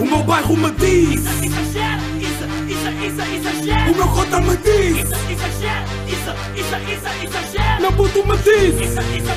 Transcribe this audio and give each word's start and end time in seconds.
O 0.00 0.04
meu 0.04 0.22
bairro 0.22 0.56
me 0.56 0.70
diz 0.72 1.20
Isso 1.20 1.44
exagera, 1.44 2.02
isso, 2.18 2.44
isso, 2.68 2.90
isso 3.06 3.34
exagera. 3.34 3.90
O 3.90 3.96
meu 3.96 4.08
cota 4.08 4.40
me 4.40 4.56
diz 4.58 4.96
Isso 4.98 5.14
exagera, 5.32 5.84
isso, 6.06 6.30
isso, 6.62 7.08
isso. 7.24 7.80
Meu 7.80 7.92
puto 7.92 8.26
me 8.26 8.36
diz 8.36 8.74
Isso 8.80 9.00
isso, 9.00 9.32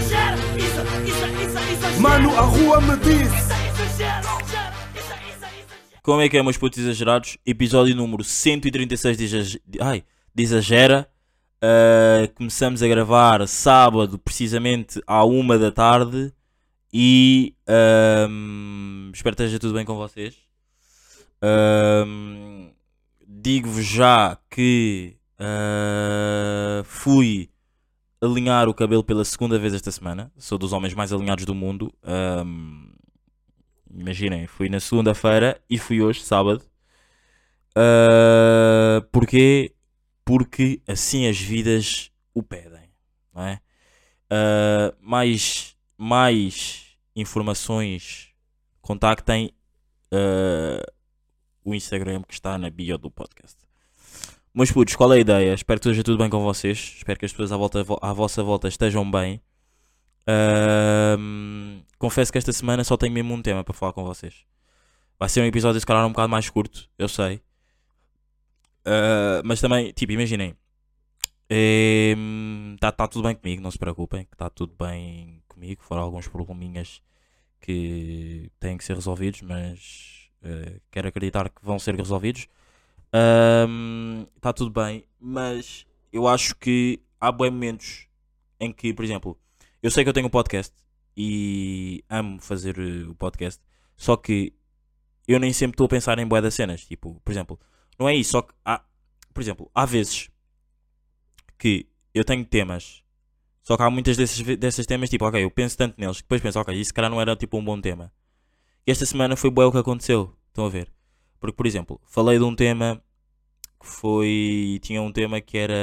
isso, 1.07 1.89
isso. 1.89 2.01
Mano, 2.01 2.37
a 2.37 2.41
rua 2.41 2.79
me 2.81 2.97
diz 2.97 3.27
Isso 3.27 3.53
exagera. 3.81 4.41
Como 6.03 6.19
é 6.19 6.27
que 6.27 6.35
é, 6.35 6.41
meus 6.41 6.57
putos 6.57 6.79
exagerados? 6.79 7.37
Episódio 7.45 7.95
número 7.95 8.23
136 8.23 9.17
de, 9.17 9.23
exag... 9.23 9.61
Ai, 9.79 10.03
de 10.33 10.43
Exagera. 10.43 11.07
Uh, 11.63 12.33
começamos 12.33 12.81
a 12.81 12.87
gravar 12.87 13.47
sábado, 13.47 14.17
precisamente 14.17 14.99
à 15.05 15.23
uma 15.23 15.59
da 15.59 15.71
tarde. 15.71 16.33
E 16.91 17.53
um, 18.27 19.11
espero 19.13 19.35
que 19.35 19.43
esteja 19.43 19.59
tudo 19.59 19.75
bem 19.75 19.85
com 19.85 19.95
vocês. 19.95 20.50
Digo-vos 23.27 23.85
já 23.85 24.37
que 24.49 25.17
uh, 25.39 26.83
fui 26.83 27.49
alinhar 28.21 28.69
o 28.69 28.73
cabelo 28.73 29.03
pela 29.03 29.25
segunda 29.25 29.57
vez 29.57 29.73
esta 29.73 29.91
semana. 29.91 30.31
Sou 30.37 30.57
dos 30.57 30.73
homens 30.73 30.93
mais 30.93 31.11
alinhados 31.11 31.45
do 31.45 31.55
mundo. 31.55 31.91
Um, 32.03 32.91
Imaginem, 33.93 34.47
fui 34.47 34.69
na 34.69 34.79
segunda-feira 34.79 35.61
e 35.69 35.77
fui 35.77 36.01
hoje, 36.01 36.21
sábado. 36.21 36.63
Uh, 37.77 39.01
porquê? 39.11 39.75
Porque 40.23 40.81
assim 40.87 41.27
as 41.27 41.37
vidas 41.37 42.09
o 42.33 42.41
pedem. 42.41 42.89
Não 43.33 43.43
é? 43.43 43.59
Uh, 44.31 44.95
mais, 45.01 45.75
mais 45.97 46.95
informações, 47.15 48.29
contactem 48.81 49.53
uh, 50.13 50.91
o 51.63 51.73
Instagram 51.73 52.21
que 52.23 52.33
está 52.33 52.57
na 52.57 52.69
bio 52.69 52.97
do 52.97 53.11
podcast. 53.11 53.57
Meus 54.53 54.71
putos, 54.71 54.95
qual 54.95 55.13
é 55.13 55.17
a 55.17 55.19
ideia? 55.19 55.53
Espero 55.53 55.79
que 55.79 55.87
esteja 55.87 56.03
tudo 56.03 56.17
bem 56.17 56.29
com 56.29 56.41
vocês. 56.43 56.95
Espero 56.97 57.17
que 57.17 57.25
as 57.25 57.31
pessoas 57.31 57.51
à, 57.51 57.57
volta, 57.57 57.85
à 58.01 58.13
vossa 58.13 58.43
volta 58.43 58.67
estejam 58.67 59.09
bem. 59.09 59.41
Ahm, 60.27 61.81
confesso 61.97 62.31
que 62.31 62.37
esta 62.37 62.51
semana 62.51 62.83
só 62.83 62.97
tenho 62.97 63.13
mesmo 63.13 63.33
um 63.33 63.41
tema 63.41 63.63
para 63.63 63.73
falar 63.73 63.93
com 63.93 64.03
vocês. 64.03 64.45
Vai 65.17 65.29
ser 65.29 65.41
um 65.41 65.45
episódio, 65.45 65.79
se 65.79 65.85
calhar, 65.85 66.05
um 66.05 66.09
bocado 66.09 66.29
mais 66.29 66.49
curto, 66.49 66.89
eu 66.97 67.07
sei. 67.07 67.41
Ah, 68.85 69.41
mas 69.43 69.61
também, 69.61 69.91
tipo, 69.91 70.11
imaginem. 70.11 70.55
Está 72.75 72.91
tá 72.91 73.07
tudo 73.07 73.23
bem 73.23 73.35
comigo, 73.35 73.61
não 73.61 73.71
se 73.71 73.77
preocupem. 73.77 74.27
Está 74.31 74.49
tudo 74.49 74.73
bem 74.77 75.43
comigo. 75.47 75.83
Foram 75.83 76.01
alguns 76.03 76.27
probleminhas 76.27 77.01
que 77.59 78.51
têm 78.59 78.77
que 78.77 78.83
ser 78.83 78.95
resolvidos, 78.95 79.41
mas 79.41 80.20
ah, 80.43 80.79
quero 80.89 81.07
acreditar 81.07 81.49
que 81.49 81.63
vão 81.63 81.79
ser 81.79 81.95
resolvidos. 81.95 82.47
Está 84.35 84.53
tudo 84.53 84.71
bem, 84.71 85.05
mas 85.19 85.85
eu 86.11 86.27
acho 86.27 86.55
que 86.55 86.99
há 87.19 87.31
bons 87.31 87.51
momentos 87.51 88.07
em 88.59 88.71
que, 88.71 88.93
por 88.93 89.03
exemplo, 89.03 89.37
eu 89.81 89.89
sei 89.91 90.03
que 90.03 90.09
eu 90.09 90.13
tenho 90.13 90.27
um 90.27 90.29
podcast 90.29 90.73
e 91.15 92.03
amo 92.09 92.39
fazer 92.39 92.77
eh, 92.79 93.07
o 93.07 93.15
podcast, 93.15 93.61
só 93.97 94.15
que 94.15 94.53
eu 95.27 95.39
nem 95.39 95.51
sempre 95.53 95.75
estou 95.75 95.85
a 95.85 95.89
pensar 95.89 96.17
em 96.19 96.27
boas 96.27 96.43
das 96.43 96.53
cenas. 96.53 96.85
Tipo, 96.85 97.19
por 97.23 97.31
exemplo, 97.31 97.59
não 97.99 98.07
é 98.07 98.15
isso, 98.15 98.31
só 98.31 98.41
que 98.41 98.53
há, 98.65 98.83
por 99.33 99.41
exemplo, 99.41 99.71
há 99.73 99.85
vezes 99.85 100.29
que 101.57 101.87
eu 102.13 102.23
tenho 102.23 102.45
temas, 102.45 103.03
só 103.63 103.77
que 103.77 103.83
há 103.83 103.89
muitas 103.89 104.17
desses, 104.17 104.41
desses 104.57 104.85
temas, 104.85 105.09
tipo, 105.09 105.25
ok, 105.25 105.43
eu 105.43 105.51
penso 105.51 105.77
tanto 105.77 105.99
neles 105.99 106.17
que 106.17 106.23
depois 106.23 106.41
penso, 106.41 106.59
ok, 106.59 106.75
isso 106.75 106.93
cara 106.93 107.09
não 107.09 107.21
era 107.21 107.35
tipo 107.35 107.57
um 107.57 107.63
bom 107.63 107.79
tema. 107.79 108.11
E 108.85 108.91
esta 108.91 109.05
semana 109.05 109.35
foi 109.35 109.49
bué 109.49 109.65
o 109.65 109.71
que 109.71 109.77
aconteceu, 109.77 110.35
estão 110.49 110.65
a 110.65 110.69
ver? 110.69 110.91
Porque, 111.39 111.55
por 111.55 111.65
exemplo, 111.65 111.99
falei 112.05 112.37
de 112.37 112.43
um 112.43 112.55
tema 112.55 113.01
que 113.79 113.87
foi. 113.87 114.79
Tinha 114.81 115.01
um 115.01 115.11
tema 115.11 115.41
que 115.41 115.57
era. 115.57 115.73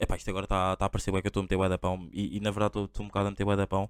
Epá, 0.00 0.16
isto 0.16 0.28
agora 0.30 0.44
está 0.44 0.76
tá 0.76 0.86
a 0.86 0.88
parecer 0.90 1.12
bem 1.12 1.20
que 1.20 1.28
eu 1.28 1.30
estou 1.30 1.40
a 1.40 1.44
meter 1.44 1.56
bué 1.56 1.68
da 1.68 1.78
pão. 1.78 2.08
E, 2.12 2.36
e 2.36 2.40
na 2.40 2.50
verdade 2.50 2.78
estou 2.84 3.04
um 3.04 3.08
bocado 3.08 3.28
a 3.28 3.30
meter 3.30 3.44
bué 3.44 3.56
da 3.56 3.66
pão. 3.66 3.88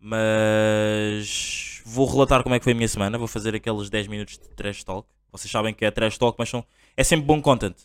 Mas. 0.00 1.82
Vou 1.84 2.06
relatar 2.06 2.42
como 2.42 2.54
é 2.54 2.58
que 2.58 2.64
foi 2.64 2.72
a 2.72 2.76
minha 2.76 2.88
semana. 2.88 3.18
Vou 3.18 3.26
fazer 3.26 3.54
aqueles 3.54 3.90
10 3.90 4.06
minutos 4.06 4.38
de 4.38 4.48
trash 4.50 4.84
talk. 4.84 5.08
Vocês 5.32 5.50
sabem 5.50 5.74
que 5.74 5.84
é 5.84 5.90
trash 5.90 6.18
talk, 6.18 6.36
mas 6.38 6.48
são, 6.48 6.64
é 6.96 7.04
sempre 7.04 7.26
bom 7.26 7.40
content. 7.40 7.76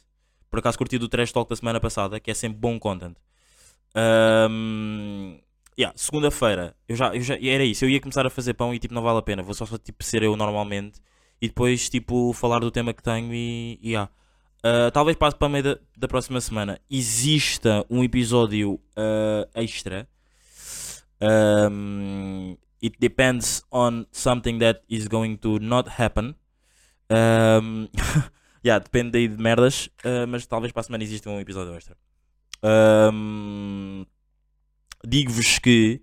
Por 0.50 0.60
acaso 0.60 0.78
curti 0.78 0.98
do 0.98 1.08
trash 1.08 1.32
talk 1.32 1.50
da 1.50 1.56
semana 1.56 1.80
passada, 1.80 2.20
que 2.20 2.32
é 2.32 2.34
sempre 2.34 2.58
bom 2.60 2.80
content. 2.80 3.16
Um, 3.96 5.40
yeah, 5.78 5.94
segunda-feira, 5.98 6.76
eu 6.88 6.96
já, 6.96 7.14
eu 7.14 7.22
já, 7.22 7.36
era 7.36 7.64
isso. 7.64 7.86
Eu 7.86 7.90
ia 7.90 8.00
começar 8.00 8.26
a 8.26 8.30
fazer 8.30 8.54
pão 8.54 8.74
e 8.74 8.80
tipo, 8.80 8.94
não 8.94 9.02
vale 9.02 9.20
a 9.20 9.22
pena. 9.22 9.44
Vou 9.44 9.54
só, 9.54 9.66
só 9.66 9.78
tipo, 9.78 10.04
ser 10.04 10.24
eu 10.24 10.36
normalmente 10.36 11.02
e 11.42 11.48
depois 11.48 11.90
tipo, 11.90 12.34
falar 12.34 12.60
do 12.60 12.72
tema 12.72 12.94
que 12.94 13.04
tenho 13.04 13.34
e. 13.34 13.80
e 13.82 13.90
yeah. 13.92 14.12
Uh, 14.66 14.90
talvez 14.90 15.16
passe 15.16 15.38
para 15.38 15.48
meio 15.48 15.64
da, 15.64 15.78
da, 15.96 16.08
próxima 16.08 16.42
semana 16.42 16.82
exista 16.90 17.86
um 17.88 18.04
episódio 18.04 18.80
uh, 18.98 19.48
extra. 19.54 20.08
Um, 21.22 22.58
it 22.82 22.98
depends 23.00 23.64
on 23.72 24.08
something 24.12 24.58
that 24.58 24.82
is 24.90 25.08
going 25.08 25.38
to 25.38 25.60
not 25.60 25.88
happen. 26.02 26.36
Um, 27.12 27.88
yeah, 28.66 28.80
depende 28.80 29.20
aí 29.20 29.28
de 29.28 29.38
merdas, 29.38 29.88
uh, 30.04 30.26
mas 30.28 30.48
talvez 30.48 30.72
para 30.72 30.82
a 30.82 30.84
semana 30.84 31.04
exista 31.04 31.30
um 31.30 31.40
episódio 31.40 31.76
extra. 31.76 31.96
Um, 32.64 34.04
Digo-vos 35.08 35.60
que 35.60 36.02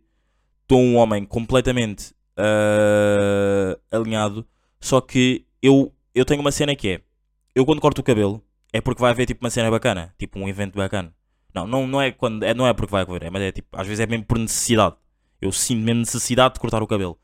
estou 0.63 0.81
um 0.81 0.97
homem 0.97 1.25
completamente 1.25 2.15
alinhado, 3.91 4.47
só 4.81 5.01
que 5.01 5.47
eu, 5.61 5.93
eu 6.15 6.25
tenho 6.25 6.41
uma 6.41 6.51
cena 6.51 6.75
que 6.75 6.89
é: 6.89 7.01
eu 7.55 7.65
quando 7.67 7.81
corto 7.81 8.01
o 8.01 8.05
cabelo 8.05 8.43
é 8.73 8.81
porque 8.81 9.01
vai 9.01 9.11
haver 9.11 9.27
tipo 9.27 9.45
uma 9.45 9.51
cena 9.51 9.71
bacana, 9.71 10.15
tipo 10.19 10.39
um 10.39 10.49
evento 10.49 10.77
bacana. 10.77 11.15
Não, 11.55 11.67
não, 11.67 11.87
não, 11.87 12.01
é, 12.01 12.11
quando, 12.11 12.43
é, 12.43 12.55
não 12.55 12.67
é 12.67 12.73
porque 12.73 12.91
vai 12.91 13.03
haver, 13.03 13.25
é, 13.25 13.31
mas 13.31 13.43
é 13.43 13.53
tipo, 13.53 13.69
às 13.73 13.87
vezes 13.87 14.01
é 14.01 14.07
mesmo 14.07 14.25
por 14.25 14.39
necessidade. 14.39 14.97
Eu 15.41 15.53
sinto 15.53 15.85
mesmo 15.85 16.01
necessidade 16.01 16.55
de 16.55 16.61
cortar 16.61 16.83
o 16.83 16.87
cabelo. 16.87 17.19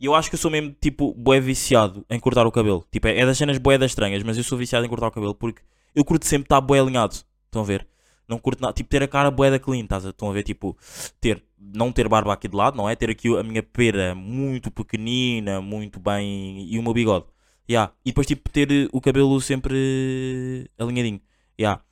E 0.00 0.06
eu 0.06 0.14
acho 0.14 0.28
que 0.28 0.34
eu 0.34 0.38
sou 0.38 0.50
mesmo 0.50 0.74
tipo 0.80 1.14
boé 1.14 1.38
viciado 1.38 2.04
em 2.10 2.18
cortar 2.18 2.46
o 2.46 2.50
cabelo. 2.50 2.84
Tipo, 2.90 3.06
é, 3.06 3.18
é 3.18 3.26
das 3.26 3.38
cenas 3.38 3.58
boé 3.58 3.78
das 3.78 3.92
estranhas, 3.92 4.22
mas 4.22 4.36
eu 4.36 4.42
sou 4.42 4.58
viciado 4.58 4.84
em 4.84 4.88
cortar 4.88 5.06
o 5.06 5.10
cabelo 5.12 5.34
porque 5.34 5.62
eu 5.94 6.04
curto 6.04 6.26
sempre 6.26 6.46
estar 6.46 6.60
boé 6.60 6.80
alinhado. 6.80 7.14
Estão 7.14 7.62
a 7.62 7.64
ver? 7.64 7.86
Não 8.30 8.38
curto 8.38 8.62
nada, 8.62 8.72
tipo, 8.72 8.88
ter 8.88 9.02
a 9.02 9.08
cara 9.08 9.30
boé 9.30 9.50
da 9.50 9.58
clean, 9.58 9.82
estás 9.82 10.06
a, 10.06 10.10
estão 10.10 10.30
a 10.30 10.32
ver? 10.32 10.44
Tipo, 10.44 10.76
ter, 11.20 11.42
não 11.58 11.90
ter 11.90 12.08
barba 12.08 12.32
aqui 12.32 12.46
de 12.46 12.56
lado, 12.56 12.76
não 12.76 12.88
é? 12.88 12.94
Ter 12.94 13.10
aqui 13.10 13.36
a 13.36 13.42
minha 13.42 13.62
pera 13.62 14.14
muito 14.14 14.70
pequenina, 14.70 15.60
muito 15.60 15.98
bem, 15.98 16.64
e 16.70 16.78
o 16.78 16.82
meu 16.82 16.94
bigode. 16.94 17.26
Yeah. 17.68 17.92
E 18.04 18.10
depois 18.10 18.26
tipo 18.26 18.48
ter 18.50 18.88
o 18.92 19.00
cabelo 19.00 19.40
sempre 19.40 20.68
alinhadinho. 20.78 21.20
Yeah. 21.58 21.82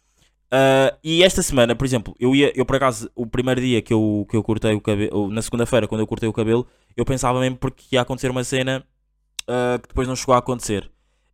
Uh, 0.53 0.97
e 1.05 1.23
esta 1.23 1.43
semana, 1.43 1.77
por 1.77 1.85
exemplo, 1.85 2.15
eu 2.19 2.35
ia, 2.35 2.53
eu 2.57 2.65
por 2.65 2.77
acaso, 2.77 3.11
o 3.15 3.27
primeiro 3.27 3.61
dia 3.61 3.83
que 3.83 3.93
eu, 3.93 4.27
que 4.31 4.37
eu 4.37 4.43
cortei 4.43 4.75
o 4.75 4.81
cabelo, 4.81 5.31
na 5.31 5.43
segunda-feira, 5.43 5.87
quando 5.87 6.01
eu 6.01 6.07
cortei 6.07 6.29
o 6.29 6.33
cabelo, 6.33 6.67
eu 6.97 7.05
pensava 7.05 7.39
mesmo 7.41 7.59
porque 7.59 7.95
ia 7.95 8.01
acontecer 8.01 8.31
uma 8.31 8.43
cena 8.45 8.85
uh, 9.43 9.79
que 9.81 9.89
depois 9.89 10.09
não 10.09 10.17
chegou 10.17 10.35
a 10.35 10.39
acontecer. 10.39 10.91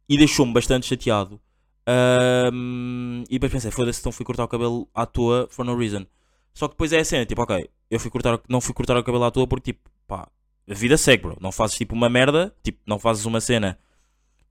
E 0.09 0.19
deixou-me 0.19 0.53
bastante 0.53 0.87
chateado. 0.87 1.41
Uh, 1.89 3.25
e 3.29 3.35
depois 3.35 3.53
pensei, 3.53 3.71
foda-se, 3.71 4.01
então 4.01 4.13
fui 4.13 4.25
cortar 4.25 4.45
o 4.45 4.49
cabelo 4.49 4.89
à 4.95 5.05
toa 5.07 5.47
for 5.51 5.65
no 5.65 5.77
reason. 5.77 6.07
Só 6.55 6.69
que 6.69 6.75
depois 6.75 6.93
é 6.93 7.01
a 7.01 7.05
cena, 7.05 7.27
tipo, 7.27 7.43
ok, 7.43 7.69
eu 7.91 8.01
fui 8.01 8.11
cortar, 8.11 8.41
não 8.49 8.61
fui 8.61 8.75
cortar 8.75 8.97
o 8.97 9.05
cabelo 9.05 9.25
à 9.25 9.31
toa 9.31 9.47
porque, 9.47 9.73
tipo, 9.73 9.91
pá, 10.07 10.29
a 10.69 10.75
vida 10.75 10.97
segue, 10.97 11.25
bro. 11.25 11.37
Não 11.41 11.53
fazes 11.53 11.77
tipo 11.77 11.95
uma 11.95 12.09
merda, 12.09 12.55
tipo, 12.63 12.79
não 12.87 12.99
fazes 12.99 13.25
uma 13.25 13.41
cena 13.41 13.79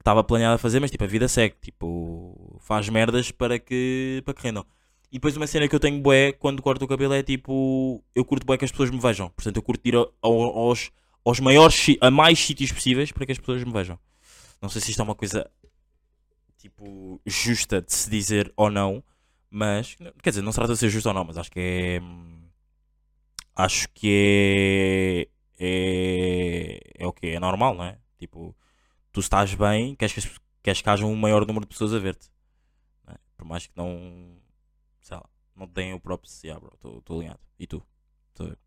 estava 0.04 0.24
planeado 0.24 0.56
a 0.56 0.58
fazer, 0.58 0.82
mas 0.82 0.92
tipo, 0.92 1.04
a 1.04 1.08
vida 1.08 1.28
segue, 1.30 1.56
tipo, 1.62 2.60
faz 2.60 2.90
merdas 2.90 3.32
para 3.32 3.58
que, 3.58 4.22
para 4.26 4.34
que 4.34 4.44
rendam. 4.44 4.66
E 5.10 5.14
depois 5.16 5.38
uma 5.38 5.48
cena 5.48 5.68
que 5.68 5.76
eu 5.76 5.80
tenho 5.80 6.02
bué 6.02 6.34
quando 6.34 6.62
corto 6.62 6.84
o 6.84 6.88
cabelo 6.88 7.14
é 7.14 7.24
tipo, 7.24 8.04
eu 8.14 8.26
curto 8.26 8.46
bué 8.46 8.58
que 8.58 8.66
as 8.66 8.72
pessoas 8.72 8.90
me 8.92 9.00
vejam. 9.00 9.30
Portanto, 9.30 9.56
eu 9.56 9.62
curto 9.62 9.88
ir 9.88 9.96
aos, 10.22 10.92
aos 11.24 11.40
maiores, 11.40 11.96
a 12.02 12.12
mais 12.12 12.40
sítios 12.40 12.72
possíveis 12.72 13.12
para 13.12 13.26
que 13.26 13.32
as 13.32 13.38
pessoas 13.38 13.64
me 13.64 13.72
vejam. 13.72 13.98
Não 14.62 14.70
sei 14.70 14.82
se 14.82 14.92
isto 14.92 15.02
é 15.02 15.04
uma 15.04 15.16
coisa, 15.16 15.50
tipo, 16.63 17.19
justa 17.25 17.81
de 17.81 17.92
se 17.94 18.10
dizer 18.10 18.51
ou 18.56 18.71
não, 18.71 19.04
mas, 19.50 19.95
quer 20.21 20.30
dizer, 20.30 20.42
não 20.42 20.51
se 20.51 20.56
trata 20.56 20.74
de 20.74 20.80
ser 20.80 20.89
justo 20.89 21.07
ou 21.07 21.13
não, 21.13 21.25
mas 21.25 21.38
acho 21.38 21.51
que 21.51 21.60
é, 21.60 22.01
acho 23.54 23.89
que 23.89 25.27
é, 25.60 25.65
é, 25.65 27.04
é 27.04 27.06
o 27.06 27.12
que? 27.12 27.27
É 27.27 27.39
normal, 27.39 27.75
não 27.75 27.83
é? 27.83 27.98
Tipo, 28.18 28.56
tu 29.12 29.19
estás 29.19 29.54
bem, 29.54 29.94
queres 29.95 30.13
que, 30.13 30.39
queres 30.63 30.81
que 30.81 30.89
haja 30.89 31.06
um 31.06 31.15
maior 31.18 31.45
número 31.45 31.65
de 31.65 31.69
pessoas 31.69 31.94
a 31.94 32.00
ver-te. 32.00 32.30
É? 33.07 33.16
Por 33.36 33.45
mais 33.45 33.68
que 33.68 33.74
não. 33.75 34.38
Sei 35.01 35.18
lá, 35.18 35.25
não 35.56 35.68
tenham 35.68 35.98
o 35.98 36.00
próprio 36.00 36.31
CA, 36.31 36.57
bro. 36.59 36.71
Estou 36.74 37.18
alinhado. 37.18 37.42
E 37.59 37.68
tu? 37.68 37.86
Estou 38.31 38.48
a 38.48 38.50
ver. 38.51 38.57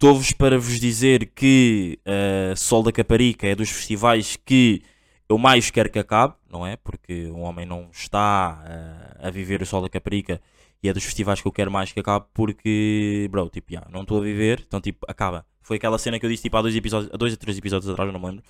Estou-vos 0.00 0.30
para 0.30 0.56
vos 0.56 0.78
dizer 0.78 1.26
que 1.34 1.98
uh, 2.06 2.56
Sol 2.56 2.84
da 2.84 2.92
Caparica 2.92 3.48
é 3.48 3.56
dos 3.56 3.68
festivais 3.68 4.36
que 4.36 4.80
eu 5.28 5.36
mais 5.36 5.72
quero 5.72 5.90
que 5.90 5.98
acabe, 5.98 6.34
não 6.48 6.64
é? 6.64 6.76
Porque 6.76 7.26
um 7.26 7.40
homem 7.40 7.66
não 7.66 7.88
está 7.90 8.62
uh, 8.62 9.26
a 9.26 9.28
viver 9.28 9.60
o 9.60 9.66
Sol 9.66 9.82
da 9.82 9.88
Caparica 9.88 10.40
e 10.80 10.88
é 10.88 10.92
dos 10.92 11.02
festivais 11.02 11.40
que 11.40 11.48
eu 11.48 11.50
quero 11.50 11.68
mais 11.72 11.90
que 11.90 11.98
acabe 11.98 12.26
porque, 12.32 13.26
bro, 13.28 13.50
tipo, 13.50 13.72
yeah, 13.72 13.90
não 13.90 14.02
estou 14.02 14.18
a 14.18 14.20
viver, 14.20 14.62
então 14.64 14.80
tipo, 14.80 15.04
acaba 15.08 15.44
Foi 15.62 15.78
aquela 15.78 15.98
cena 15.98 16.16
que 16.20 16.24
eu 16.24 16.30
disse 16.30 16.44
tipo 16.44 16.56
há 16.56 16.62
dois 16.62 16.76
episódios, 16.76 17.12
há 17.12 17.16
dois 17.16 17.32
ou 17.32 17.36
três 17.36 17.58
episódios 17.58 17.90
atrás, 17.90 18.12
não 18.12 18.20
me 18.20 18.26
lembro. 18.26 18.44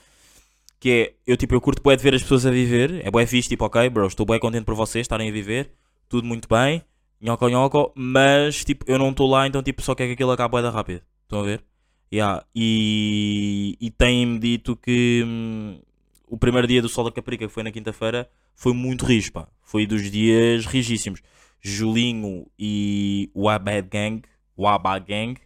Que 0.79 0.91
é, 0.91 1.15
eu 1.27 1.35
tipo, 1.39 1.55
eu 1.55 1.63
curto 1.63 1.83
bué 1.83 1.97
de 1.97 2.03
ver 2.03 2.15
as 2.15 2.21
pessoas 2.21 2.45
a 2.45 2.51
viver, 2.51 3.01
é 3.07 3.11
bué 3.11 3.25
fixe, 3.25 3.49
tipo, 3.49 3.65
ok, 3.65 3.89
bro, 3.89 4.07
estou 4.07 4.27
bué 4.27 4.39
contente 4.39 4.67
por 4.67 4.75
vocês 4.75 5.05
estarem 5.05 5.31
a 5.31 5.33
viver, 5.33 5.73
tudo 6.11 6.27
muito 6.27 6.47
bem, 6.47 6.83
nhoco 7.19 7.49
nhoco, 7.49 7.91
mas 7.95 8.67
tipo, 8.67 8.85
eu 8.87 8.99
não 8.99 9.09
estou 9.09 9.27
lá, 9.31 9.47
então 9.47 9.63
tipo, 9.63 9.81
só 9.81 9.95
quero 9.95 10.11
que 10.11 10.13
aquilo 10.13 10.33
acabe 10.33 10.53
bué 10.53 10.61
da 10.61 10.69
rápido. 10.69 11.08
Estão 11.29 11.41
a 11.41 11.43
ver? 11.43 11.63
Yeah. 12.11 12.43
E, 12.55 13.77
e 13.79 13.91
têm-me 13.91 14.39
dito 14.39 14.75
que 14.75 15.23
hum, 15.27 15.79
o 16.27 16.39
primeiro 16.39 16.67
dia 16.67 16.81
do 16.81 16.89
Sol 16.89 17.05
da 17.05 17.13
Caprica, 17.13 17.47
que 17.47 17.53
foi 17.53 17.63
na 17.63 17.71
quinta-feira, 17.71 18.31
foi 18.55 18.73
muito 18.73 19.05
rijo, 19.05 19.31
pá. 19.31 19.47
Foi 19.61 19.87
dos 19.87 20.11
dias 20.11 20.65
rigíssimos. 20.65 21.21
Julinho 21.61 22.47
e 22.59 23.31
o 23.35 23.47
Abad 23.47 23.87
Gang, 23.91 24.23
o 24.57 24.67
Abad 24.67 25.05
Gang, 25.07 25.39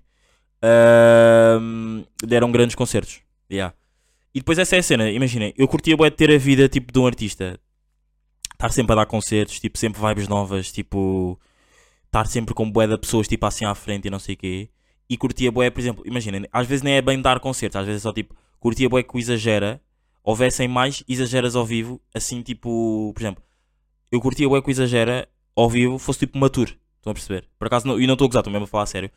hum, 1.61 2.05
deram 2.25 2.52
grandes 2.52 2.76
concertos. 2.76 3.20
Yeah. 3.50 3.75
E 4.32 4.38
depois 4.38 4.58
essa 4.61 4.76
é 4.76 4.78
a 4.78 4.82
cena, 4.85 5.11
imaginem, 5.11 5.52
eu 5.58 5.67
curtia 5.67 5.96
bué 5.96 6.11
de 6.11 6.17
ter 6.17 6.31
a 6.31 6.38
vida 6.38 6.69
tipo 6.69 6.93
de 6.93 6.99
um 7.00 7.06
artista. 7.08 7.58
Estar 8.52 8.70
sempre 8.70 8.93
a 8.93 8.96
dar 8.96 9.06
concertos, 9.06 9.58
tipo, 9.58 9.76
sempre 9.76 10.00
vibes 10.00 10.28
novas, 10.28 10.70
tipo, 10.70 11.40
estar 12.06 12.25
sempre 12.28 12.55
com 12.55 12.70
bué 12.70 12.87
de 12.87 12.96
pessoas 12.96 13.26
tipo 13.26 13.44
assim 13.46 13.64
à 13.64 13.75
frente 13.75 14.06
e 14.06 14.11
não 14.11 14.20
sei 14.20 14.37
o 14.37 14.38
quê. 14.38 14.70
E 15.12 15.17
curtia 15.19 15.53
bué, 15.53 15.69
por 15.69 15.81
exemplo, 15.81 16.03
imaginem, 16.06 16.49
às 16.50 16.67
vezes 16.67 16.82
nem 16.82 16.94
é 16.94 17.03
bem 17.03 17.20
dar 17.20 17.38
concertos, 17.38 17.76
às 17.76 17.85
vezes 17.85 18.00
é 18.00 18.03
só 18.03 18.12
tipo, 18.14 18.35
curtia 18.59 18.88
bué 18.88 19.03
que 19.03 19.14
o 19.14 19.19
exagera, 19.19 19.79
houvessem 20.25 20.67
mais 20.67 21.05
exageras 21.06 21.55
ao 21.55 21.67
vivo, 21.67 22.00
assim 22.14 22.41
tipo, 22.41 23.12
por 23.14 23.20
exemplo, 23.20 23.44
eu 24.11 24.20
curtia 24.23 24.49
bué 24.49 24.62
que 24.62 24.69
o 24.69 24.70
exagera 24.70 25.29
ao 25.55 25.69
vivo 25.69 25.99
fosse 25.99 26.20
tipo 26.20 26.38
uma 26.38 26.49
tour, 26.49 26.69
estão 26.97 27.11
a 27.11 27.14
perceber? 27.14 27.47
Por 27.59 27.67
acaso, 27.67 27.87
não, 27.87 28.00
e 28.00 28.06
não 28.06 28.14
estou 28.14 28.25
a 28.25 28.29
gozar, 28.29 28.41
estou 28.41 28.53
mesmo 28.53 28.64
a 28.64 28.69
falar 28.69 28.85
a 28.85 28.87
sério. 28.87 29.11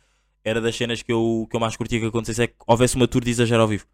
Era 0.44 0.60
das 0.60 0.76
cenas 0.76 1.00
que 1.00 1.10
eu, 1.10 1.46
que 1.50 1.56
eu 1.56 1.60
mais 1.60 1.76
curtia 1.76 1.98
que 1.98 2.06
acontecesse 2.06 2.42
é 2.42 2.46
que 2.48 2.54
houvesse 2.66 2.96
uma 2.96 3.08
tour 3.08 3.24
de 3.24 3.30
exagero 3.30 3.62
ao 3.62 3.68
vivo 3.68 3.86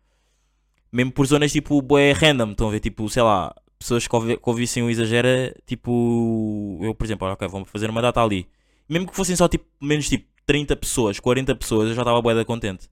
mesmo 0.92 1.12
por 1.12 1.26
zonas 1.26 1.50
tipo 1.52 1.80
bué 1.80 2.12
random, 2.12 2.50
estão 2.50 2.68
a 2.68 2.70
ver, 2.70 2.80
tipo, 2.80 3.08
sei 3.08 3.22
lá, 3.22 3.54
pessoas 3.78 4.06
que, 4.06 4.36
que 4.36 4.42
ouvissem 4.44 4.82
o 4.82 4.90
exagera, 4.90 5.54
tipo, 5.66 6.78
eu 6.82 6.94
por 6.94 7.04
exemplo, 7.04 7.26
ok, 7.28 7.48
vamos 7.48 7.70
fazer 7.70 7.88
uma 7.88 8.02
data 8.02 8.22
ali, 8.22 8.46
mesmo 8.88 9.08
que 9.08 9.16
fossem 9.16 9.34
só 9.34 9.48
tipo, 9.48 9.64
menos 9.80 10.08
tipo 10.08 10.26
30 10.46 10.76
pessoas, 10.76 11.20
40 11.20 11.54
pessoas, 11.54 11.88
eu 11.88 11.94
já 11.94 12.02
estava 12.02 12.20
bué 12.20 12.34
da 12.34 12.44
contente. 12.44 12.90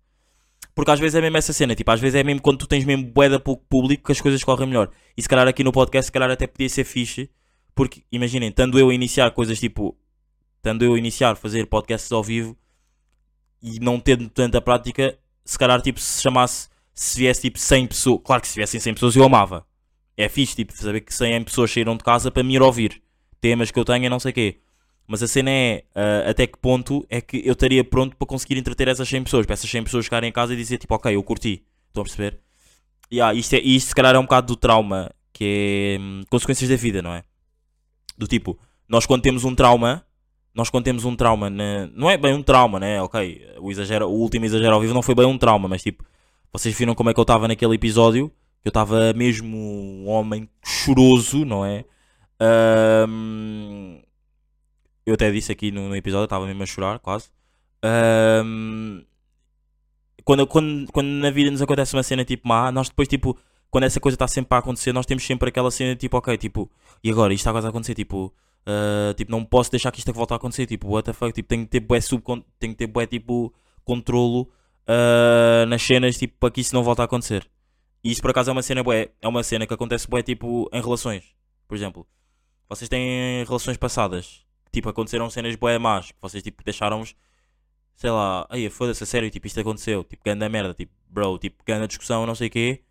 Porque 0.75 0.91
às 0.91 1.00
vezes 1.00 1.14
é 1.14 1.20
mesmo 1.20 1.37
essa 1.37 1.52
cena, 1.52 1.75
tipo, 1.75 1.91
às 1.91 2.00
vezes 2.00 2.14
é 2.14 2.23
mesmo 2.23 2.41
quando 2.41 2.58
tu 2.58 2.67
tens 2.67 2.85
mesmo 2.85 3.05
bué 3.05 3.29
da 3.29 3.41
pouco 3.41 3.64
público 3.69 4.05
que 4.05 4.12
as 4.12 4.20
coisas 4.20 4.43
correm 4.43 4.69
melhor. 4.69 4.91
E 5.17 5.23
se 5.23 5.29
calhar 5.29 5.47
aqui 5.47 5.64
no 5.64 5.73
podcast, 5.73 6.06
se 6.06 6.12
calhar 6.12 6.31
até 6.31 6.47
podia 6.47 6.69
ser 6.69 6.85
fixe, 6.85 7.31
porque 7.75 8.02
imaginem, 8.11 8.49
estando 8.49 8.79
eu 8.79 8.91
a 8.91 8.94
iniciar 8.94 9.31
coisas 9.32 9.58
tipo, 9.58 9.97
estando 10.56 10.85
eu 10.85 10.94
a 10.94 10.99
iniciar 10.99 11.37
fazer 11.37 11.67
podcasts 11.67 12.11
ao 12.12 12.23
vivo 12.23 12.56
e 13.62 13.79
não 13.81 13.99
tendo 13.99 14.29
tanta 14.29 14.61
prática, 14.61 15.19
se 15.44 15.58
calhar 15.58 15.81
tipo, 15.82 15.99
se 15.99 16.23
chamasse 16.23 16.70
se 17.00 17.19
viesse 17.19 17.41
tipo 17.41 17.58
100 17.58 17.87
pessoas, 17.87 18.20
claro 18.23 18.43
que 18.43 18.49
se 18.49 18.56
viessem 18.56 18.79
100 18.79 18.94
pessoas 18.94 19.17
eu 19.17 19.25
amava. 19.25 19.67
É 20.17 20.29
fixe, 20.29 20.55
tipo, 20.55 20.73
saber 20.75 21.00
que 21.00 21.14
100 21.14 21.44
pessoas 21.44 21.70
saíram 21.70 21.97
de 21.97 22.05
casa 22.05 22.31
para 22.31 22.43
me 22.43 22.55
ir 22.55 22.61
ouvir 22.62 23.02
temas 23.41 23.70
que 23.70 23.79
eu 23.79 23.85
tenho 23.87 24.05
e 24.05 24.08
não 24.08 24.20
sei 24.20 24.32
o 24.32 24.35
quê. 24.35 24.61
Mas 25.11 25.25
a 25.25 25.27
cena 25.27 25.51
é 25.51 25.83
uh, 25.97 26.31
até 26.31 26.47
que 26.47 26.57
ponto 26.57 27.05
é 27.11 27.21
que 27.21 27.43
eu 27.45 27.55
estaria 27.55 27.83
pronto 27.83 28.17
para 28.17 28.29
conseguir 28.29 28.57
entreter 28.57 28.87
essas 28.87 29.09
100 29.09 29.25
pessoas, 29.25 29.45
para 29.45 29.55
essas 29.55 29.69
100 29.69 29.83
pessoas 29.83 30.05
ficarem 30.05 30.31
em 30.31 30.33
casa 30.33 30.55
e 30.55 30.57
dizer 30.57 30.79
tipo, 30.79 30.95
ok, 30.95 31.12
eu 31.12 31.21
curti. 31.25 31.65
Estão 31.89 32.03
a 32.03 32.05
perceber? 32.05 32.39
Yeah, 33.12 33.37
isto, 33.37 33.55
é, 33.55 33.59
isto 33.59 33.89
se 33.89 33.95
calhar 33.97 34.15
é 34.15 34.19
um 34.21 34.23
bocado 34.23 34.47
do 34.47 34.55
trauma, 34.55 35.11
que 35.33 35.99
é 35.99 36.01
hum, 36.01 36.23
consequências 36.31 36.71
da 36.71 36.77
vida, 36.77 37.03
não 37.03 37.12
é? 37.12 37.25
Do 38.17 38.29
tipo, 38.29 38.57
nós 38.89 39.05
quando 39.05 39.23
temos 39.23 39.43
um 39.43 39.53
trauma, 39.53 40.07
nós 40.55 40.71
quando 40.71 40.85
temos 40.85 41.05
um 41.05 41.17
trauma, 41.17 41.51
na, 41.51 41.89
não 41.89 42.09
é 42.09 42.17
bem 42.17 42.33
um 42.33 42.43
trauma, 42.45 42.79
né? 42.79 43.03
Ok, 43.03 43.45
o, 43.59 43.69
exagero, 43.69 44.07
o 44.07 44.12
último 44.12 44.45
exagero 44.45 44.75
ao 44.75 44.81
vivo 44.81 44.95
não 44.95 45.03
foi 45.03 45.17
bem 45.17 45.27
um 45.27 45.37
trauma, 45.37 45.67
mas 45.67 45.83
tipo, 45.83 46.05
vocês 46.53 46.73
viram 46.79 46.95
como 46.95 47.11
é 47.11 47.15
que 47.15 47.19
eu 47.19 47.23
estava 47.23 47.49
naquele 47.49 47.75
episódio? 47.75 48.31
Eu 48.65 48.69
estava 48.69 49.12
mesmo 49.12 49.57
um 49.57 50.09
homem 50.09 50.49
choroso, 50.65 51.45
não 51.45 51.67
é? 51.67 51.85
Um, 53.09 54.01
eu 55.06 55.14
até 55.14 55.31
disse 55.31 55.50
aqui 55.50 55.70
no, 55.70 55.88
no 55.88 55.97
episódio, 55.97 56.25
estava 56.25 56.47
mesmo 56.47 56.62
a 56.62 56.67
chorar, 56.67 56.99
quase. 56.99 57.31
Um, 57.85 59.02
quando, 60.25 60.47
quando, 60.47 60.93
quando 60.93 61.08
na 61.08 61.31
vida 61.31 61.50
nos 61.50 61.62
acontece 61.62 61.94
uma 61.94 62.02
cena 62.02 62.25
tipo 62.25 62.47
má, 62.47 62.70
nós 62.70 62.88
depois, 62.88 63.08
tipo, 63.08 63.37
quando 63.70 63.85
essa 63.85 64.00
coisa 64.00 64.14
está 64.14 64.29
sempre 64.29 64.55
a 64.55 64.58
acontecer, 64.58 64.93
nós 64.93 65.06
temos 65.06 65.25
sempre 65.25 65.49
aquela 65.49 65.70
cena 65.70 65.97
tipo, 65.97 66.17
ok, 66.17 66.37
tipo, 66.37 66.70
e 67.02 67.11
agora 67.11 67.32
isto 67.32 67.43
está 67.43 67.52
quase 67.52 67.67
a 67.67 67.70
acontecer, 67.70 67.94
tipo, 67.94 68.35
uh, 68.67 69.14
tipo, 69.14 69.31
não 69.31 69.44
posso 69.44 69.70
deixar 69.70 69.91
que 69.91 69.99
isto 69.99 70.12
volte 70.12 70.32
a 70.32 70.37
acontecer, 70.37 70.67
tipo, 70.67 70.88
what 70.88 71.05
the 71.05 71.12
fuck, 71.12 71.32
tipo, 71.32 71.49
tenho 71.49 71.64
que 71.64 71.70
ter 71.70 71.81
bué, 71.81 72.00
sub, 72.00 72.23
tenho 72.58 72.73
que 72.73 72.79
ter 72.79 72.87
bué, 72.87 73.06
tipo, 73.06 73.52
controlo 73.85 74.43
uh, 74.87 75.67
nas 75.67 75.82
cenas, 75.82 76.19
tipo, 76.19 76.37
para 76.38 76.50
que 76.50 76.61
isso 76.61 76.75
não 76.75 76.82
volte 76.82 77.00
a 77.00 77.05
acontecer. 77.05 77.49
E 78.02 78.11
isso 78.11 78.23
por 78.23 78.31
acaso 78.31 78.50
é 78.50 78.52
uma 78.52 78.62
cena 78.62 78.82
bué, 78.82 79.11
é 79.20 79.29
uma 79.29 79.43
cena 79.43 79.67
que 79.67 79.75
acontece 79.75 80.08
bué, 80.08 80.23
tipo, 80.23 80.69
em 80.73 80.82
relações. 80.82 81.25
Por 81.69 81.76
exemplo, 81.76 82.06
vocês 82.69 82.88
têm 82.88 83.44
relações 83.44 83.76
passadas, 83.76 84.44
tipo, 84.72 84.88
aconteceram 84.88 85.31
cenas 85.31 85.55
bué 85.56 85.78
más, 85.78 86.12
que 86.12 86.19
vocês, 86.20 86.43
tipo, 86.43 86.62
deixaram-os, 86.64 87.14
sei 87.96 88.11
lá, 88.11 88.46
aí 88.50 88.69
foda-se, 88.70 89.02
a 89.02 89.06
sério, 89.06 89.31
tipo, 89.31 89.46
isto 89.46 89.61
aconteceu, 89.61 90.05
tipo, 90.05 90.22
grande 90.25 90.49
merda, 90.49 90.75
tipo, 90.75 90.93
bro, 91.08 91.38
tipo, 91.38 91.62
grande 91.64 91.87
discussão, 91.88 92.26
não 92.26 92.34
sei 92.34 92.49
o 92.49 92.50
quê. 92.50 92.82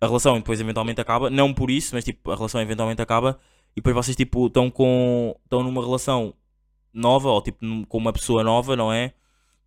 A 0.00 0.06
relação 0.06 0.36
depois 0.36 0.60
eventualmente 0.60 1.00
acaba, 1.00 1.28
não 1.30 1.52
por 1.52 1.70
isso, 1.70 1.94
mas 1.94 2.04
tipo, 2.04 2.30
a 2.30 2.36
relação 2.36 2.60
eventualmente 2.60 3.02
acaba 3.02 3.38
e 3.72 3.76
depois 3.76 3.94
vocês 3.94 4.16
tipo 4.16 4.46
estão 4.46 4.70
com 4.70 5.36
estão 5.44 5.62
numa 5.62 5.82
relação 5.82 6.34
nova 6.92 7.28
ou 7.28 7.42
tipo 7.42 7.58
com 7.86 7.98
uma 7.98 8.12
pessoa 8.12 8.42
nova, 8.42 8.74
não 8.74 8.90
é? 8.90 9.12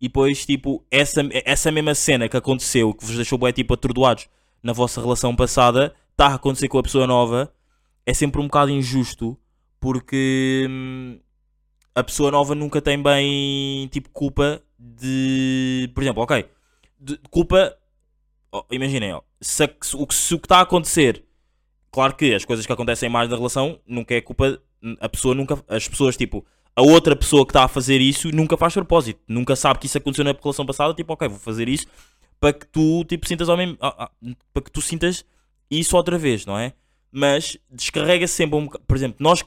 e 0.04 0.08
depois, 0.08 0.44
tipo, 0.44 0.84
essa, 0.90 1.22
essa 1.46 1.72
mesma 1.72 1.94
cena 1.94 2.28
que 2.28 2.36
aconteceu, 2.36 2.92
que 2.92 3.06
vos 3.06 3.16
deixou 3.16 3.38
bem, 3.38 3.52
tipo, 3.52 3.72
atordoados 3.72 4.28
na 4.62 4.72
vossa 4.72 5.00
relação 5.00 5.34
passada, 5.34 5.94
está 6.10 6.26
a 6.26 6.34
acontecer 6.34 6.68
com 6.68 6.78
a 6.78 6.82
pessoa 6.82 7.06
nova, 7.06 7.50
é 8.04 8.12
sempre 8.12 8.38
um 8.38 8.44
bocado 8.44 8.70
injusto, 8.70 9.34
porque 9.80 10.66
hum, 10.68 11.18
a 11.94 12.02
pessoa 12.02 12.30
nova 12.30 12.54
nunca 12.54 12.80
tem 12.82 13.00
bem, 13.00 13.88
tipo, 13.88 14.08
culpa 14.10 14.62
de... 14.78 15.90
Por 15.94 16.02
exemplo, 16.02 16.22
ok, 16.22 16.44
de, 16.98 17.18
culpa... 17.30 17.76
Oh, 18.52 18.64
imaginem, 18.70 19.14
oh, 19.14 19.22
se, 19.40 19.68
se, 19.82 19.96
o 19.96 20.38
que 20.38 20.46
está 20.46 20.58
a 20.58 20.62
acontecer, 20.62 21.24
claro 21.90 22.14
que 22.14 22.34
as 22.34 22.44
coisas 22.44 22.66
que 22.66 22.72
acontecem 22.72 23.08
mais 23.08 23.28
na 23.28 23.36
relação, 23.36 23.78
nunca 23.86 24.14
é 24.14 24.20
culpa... 24.20 24.60
A 25.00 25.08
pessoa 25.08 25.34
nunca... 25.34 25.62
As 25.68 25.88
pessoas, 25.88 26.16
tipo 26.16 26.44
a 26.76 26.82
outra 26.82 27.14
pessoa 27.14 27.46
que 27.46 27.50
está 27.50 27.64
a 27.64 27.68
fazer 27.68 28.00
isso 28.00 28.34
nunca 28.34 28.56
faz 28.56 28.74
propósito, 28.74 29.20
nunca 29.28 29.54
sabe 29.54 29.78
que 29.78 29.86
isso 29.86 29.96
aconteceu 29.96 30.24
na 30.24 30.32
relação 30.32 30.66
passada, 30.66 30.92
tipo, 30.92 31.12
ok, 31.12 31.28
vou 31.28 31.38
fazer 31.38 31.68
isso 31.68 31.86
para 32.40 32.52
que 32.52 32.66
tu 32.66 33.04
tipo, 33.04 33.26
sintas 33.26 33.48
ah, 33.48 33.56
ah, 33.80 34.10
para 34.52 34.62
que 34.62 34.70
tu 34.70 34.82
sintas 34.82 35.24
isso 35.70 35.96
outra 35.96 36.18
vez, 36.18 36.44
não 36.44 36.58
é? 36.58 36.72
Mas 37.12 37.56
descarrega 37.70 38.26
sempre 38.26 38.58
um 38.58 38.66
por 38.66 38.96
exemplo, 38.96 39.16
nós, 39.20 39.44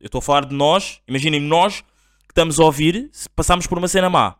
eu 0.00 0.06
estou 0.06 0.18
a 0.18 0.22
falar 0.22 0.44
de 0.44 0.54
nós, 0.54 1.00
imaginem 1.06 1.40
nós 1.40 1.80
que 1.80 2.32
estamos 2.32 2.58
a 2.60 2.64
ouvir, 2.64 3.10
passamos 3.34 3.66
por 3.66 3.78
uma 3.78 3.88
cena 3.88 4.08
má 4.08 4.36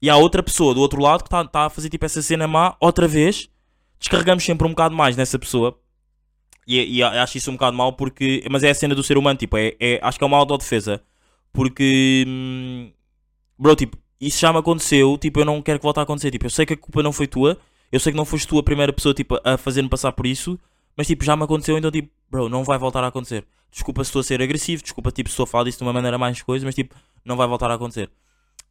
e 0.00 0.10
há 0.10 0.16
outra 0.16 0.42
pessoa 0.42 0.74
do 0.74 0.80
outro 0.80 1.00
lado 1.00 1.22
que 1.22 1.28
está 1.28 1.44
tá 1.44 1.66
a 1.66 1.70
fazer 1.70 1.88
tipo 1.88 2.04
essa 2.04 2.20
cena 2.20 2.46
má 2.46 2.76
outra 2.80 3.06
vez, 3.08 3.48
descarregamos 3.98 4.44
sempre 4.44 4.66
um 4.66 4.70
bocado 4.70 4.94
mais 4.94 5.16
nessa 5.16 5.38
pessoa 5.38 5.78
e, 6.66 6.98
e 6.98 7.02
acho 7.02 7.38
isso 7.38 7.50
um 7.50 7.54
bocado 7.54 7.76
mal 7.76 7.92
porque, 7.92 8.44
mas 8.50 8.62
é 8.62 8.70
a 8.70 8.74
cena 8.74 8.94
do 8.94 9.02
ser 9.02 9.16
humano, 9.16 9.38
tipo, 9.38 9.56
é, 9.56 9.74
é 9.78 10.00
acho 10.02 10.18
que 10.18 10.24
é 10.24 10.26
uma 10.26 10.36
autodefesa 10.36 11.02
porque, 11.56 12.24
hum, 12.28 12.92
bro, 13.58 13.74
tipo, 13.74 13.96
isso 14.20 14.38
já 14.38 14.52
me 14.52 14.58
aconteceu. 14.58 15.16
Tipo, 15.16 15.40
eu 15.40 15.44
não 15.46 15.62
quero 15.62 15.78
que 15.78 15.82
volte 15.84 16.00
a 16.00 16.02
acontecer. 16.02 16.30
Tipo, 16.30 16.44
eu 16.44 16.50
sei 16.50 16.66
que 16.66 16.74
a 16.74 16.76
culpa 16.76 17.02
não 17.02 17.12
foi 17.12 17.26
tua. 17.26 17.58
Eu 17.90 17.98
sei 17.98 18.12
que 18.12 18.16
não 18.16 18.26
foste 18.26 18.46
tu 18.46 18.58
a 18.58 18.62
primeira 18.62 18.92
pessoa, 18.92 19.14
tipo, 19.14 19.38
a 19.42 19.56
fazer-me 19.56 19.88
passar 19.88 20.12
por 20.12 20.26
isso. 20.26 20.58
Mas, 20.94 21.06
tipo, 21.06 21.24
já 21.24 21.34
me 21.34 21.44
aconteceu. 21.44 21.78
Então, 21.78 21.90
tipo, 21.90 22.10
bro, 22.30 22.50
não 22.50 22.62
vai 22.62 22.76
voltar 22.76 23.02
a 23.02 23.06
acontecer. 23.06 23.46
Desculpa 23.70 24.04
se 24.04 24.08
estou 24.08 24.20
a 24.20 24.24
ser 24.24 24.40
agressivo. 24.42 24.82
Desculpa, 24.82 25.10
tipo, 25.10 25.28
se 25.28 25.34
estou 25.34 25.44
a 25.44 25.46
falar 25.46 25.64
disso 25.64 25.78
de 25.78 25.84
uma 25.84 25.92
maneira 25.92 26.18
mais 26.18 26.40
coisa. 26.42 26.64
Mas, 26.64 26.74
tipo, 26.74 26.94
não 27.24 27.36
vai 27.36 27.46
voltar 27.46 27.70
a 27.70 27.74
acontecer. 27.74 28.10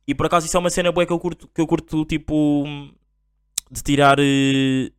E 0.07 0.13
por 0.13 0.25
acaso, 0.25 0.45
isso 0.45 0.55
é 0.55 0.59
uma 0.59 0.69
cena 0.69 0.91
boa 0.91 1.05
que 1.05 1.11
eu 1.11 1.19
curto, 1.19 1.47
que 1.53 1.61
eu 1.61 1.67
curto 1.67 2.05
tipo, 2.05 2.63
de 3.71 3.81
tirar 3.81 4.19
uh, 4.19 4.23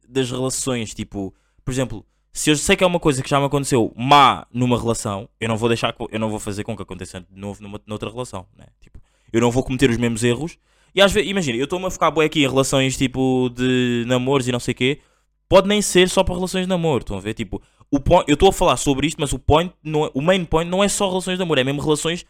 das 0.08 0.30
relações. 0.30 0.94
Tipo, 0.94 1.34
por 1.64 1.70
exemplo 1.70 2.04
se 2.36 2.50
eu 2.50 2.56
sei 2.56 2.76
que 2.76 2.84
é 2.84 2.86
uma 2.86 3.00
coisa 3.00 3.22
que 3.22 3.30
já 3.30 3.40
me 3.40 3.46
aconteceu 3.46 3.90
má 3.96 4.46
numa 4.52 4.78
relação, 4.78 5.26
eu 5.40 5.48
não 5.48 5.56
vou 5.56 5.70
deixar 5.70 5.96
eu 6.10 6.20
não 6.20 6.28
vou 6.28 6.38
fazer 6.38 6.64
com 6.64 6.76
que 6.76 6.82
aconteça 6.82 7.18
de 7.18 7.40
novo 7.40 7.62
numa, 7.62 7.80
noutra 7.86 8.10
relação, 8.10 8.46
né? 8.54 8.66
Tipo, 8.78 9.00
eu 9.32 9.40
não 9.40 9.50
vou 9.50 9.62
cometer 9.62 9.88
os 9.88 9.96
mesmos 9.96 10.22
erros. 10.22 10.58
E 10.94 11.00
às 11.00 11.10
vezes, 11.10 11.30
imagina, 11.30 11.56
eu 11.56 11.64
estou-me 11.64 11.86
a 11.86 11.90
ficar 11.90 12.10
bem 12.10 12.24
aqui 12.24 12.44
em 12.44 12.46
relações 12.46 12.94
tipo 12.94 13.48
de 13.48 14.04
namoros 14.06 14.46
e 14.46 14.52
não 14.52 14.60
sei 14.60 14.72
o 14.72 14.74
quê. 14.74 15.00
Pode 15.48 15.66
nem 15.66 15.80
ser 15.80 16.10
só 16.10 16.22
para 16.22 16.34
relações 16.34 16.64
de 16.64 16.68
namoro, 16.68 17.04
estão 17.04 17.16
a 17.16 17.20
ver? 17.20 17.32
Tipo, 17.32 17.62
o 17.90 18.00
point, 18.00 18.24
eu 18.28 18.34
estou 18.34 18.48
a 18.48 18.52
falar 18.52 18.76
sobre 18.76 19.06
isto, 19.06 19.20
mas 19.20 19.32
o 19.32 19.38
point, 19.38 19.72
não 19.82 20.06
é, 20.06 20.10
o 20.14 20.20
main 20.20 20.44
point 20.44 20.70
não 20.70 20.82
é 20.82 20.88
só 20.88 21.08
relações 21.08 21.36
de 21.36 21.42
amor, 21.42 21.58
é 21.58 21.64
mesmo 21.64 21.80
relações, 21.80 22.24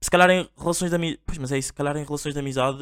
se 0.00 0.10
calhar 0.10 0.30
em 0.30 0.48
relações 0.56 0.90
de 0.90 0.96
amizade, 0.96 1.20
pois, 1.26 1.38
mas 1.38 1.52
é 1.52 1.58
isso, 1.58 1.68
se 1.68 1.72
calhar 1.74 1.96
em 1.96 2.04
relações 2.04 2.32
de 2.32 2.40
amizade, 2.40 2.78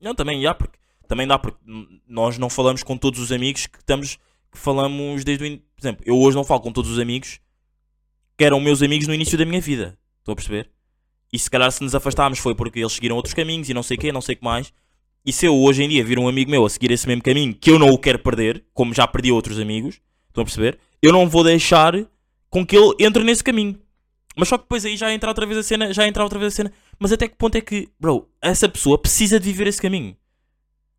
não, 0.00 0.14
também, 0.14 0.42
já, 0.42 0.54
porque, 0.54 0.78
também 1.08 1.26
dá, 1.26 1.38
porque 1.38 1.58
nós 2.06 2.38
não 2.38 2.48
falamos 2.48 2.82
com 2.82 2.96
todos 2.96 3.20
os 3.20 3.32
amigos 3.32 3.66
que 3.66 3.78
estamos 3.78 4.18
que 4.50 4.58
falamos 4.58 5.24
desde 5.24 5.44
o. 5.44 5.46
In... 5.46 5.58
Por 5.58 5.80
exemplo, 5.80 6.02
eu 6.06 6.18
hoje 6.18 6.36
não 6.36 6.44
falo 6.44 6.60
com 6.60 6.72
todos 6.72 6.90
os 6.90 6.98
amigos 6.98 7.40
que 8.36 8.44
eram 8.44 8.60
meus 8.60 8.82
amigos 8.82 9.06
no 9.06 9.14
início 9.14 9.38
da 9.38 9.44
minha 9.44 9.60
vida. 9.60 9.98
Estão 10.18 10.32
a 10.32 10.36
perceber? 10.36 10.70
E 11.32 11.38
se 11.38 11.48
calhar 11.48 11.70
se 11.70 11.82
nos 11.82 11.94
afastámos 11.94 12.38
foi 12.38 12.54
porque 12.54 12.80
eles 12.80 12.92
seguiram 12.92 13.16
outros 13.16 13.34
caminhos 13.34 13.68
e 13.68 13.74
não 13.74 13.82
sei 13.82 13.96
o 13.96 14.00
quê, 14.00 14.10
não 14.10 14.20
sei 14.20 14.34
o 14.34 14.38
que 14.38 14.44
mais. 14.44 14.72
E 15.24 15.32
se 15.32 15.46
eu 15.46 15.54
hoje 15.54 15.82
em 15.82 15.88
dia 15.88 16.04
vir 16.04 16.18
um 16.18 16.26
amigo 16.26 16.50
meu 16.50 16.64
a 16.64 16.70
seguir 16.70 16.90
esse 16.90 17.06
mesmo 17.06 17.22
caminho, 17.22 17.54
que 17.54 17.70
eu 17.70 17.78
não 17.78 17.90
o 17.90 17.98
quero 17.98 18.18
perder, 18.18 18.64
como 18.72 18.94
já 18.94 19.06
perdi 19.06 19.30
outros 19.30 19.58
amigos, 19.58 20.00
estão 20.28 20.42
a 20.42 20.44
perceber? 20.44 20.78
Eu 21.02 21.12
não 21.12 21.28
vou 21.28 21.42
deixar 21.44 21.94
com 22.48 22.64
que 22.66 22.76
ele 22.76 22.94
entre 23.00 23.24
nesse 23.24 23.42
caminho. 23.44 23.78
Mas 24.36 24.48
só 24.48 24.56
que 24.56 24.64
depois 24.64 24.84
aí 24.84 24.96
já 24.96 25.12
entra 25.12 25.28
outra 25.28 25.44
vez 25.46 25.58
a 25.58 25.62
cena, 25.62 25.92
já 25.92 26.06
entra 26.06 26.22
outra 26.22 26.38
vez 26.38 26.52
a 26.52 26.56
cena. 26.56 26.72
Mas 26.98 27.12
até 27.12 27.28
que 27.28 27.36
ponto 27.36 27.56
é 27.56 27.60
que, 27.60 27.88
bro, 27.98 28.28
essa 28.40 28.68
pessoa 28.68 28.96
precisa 28.98 29.40
de 29.40 29.46
viver 29.50 29.66
esse 29.66 29.80
caminho? 29.80 30.16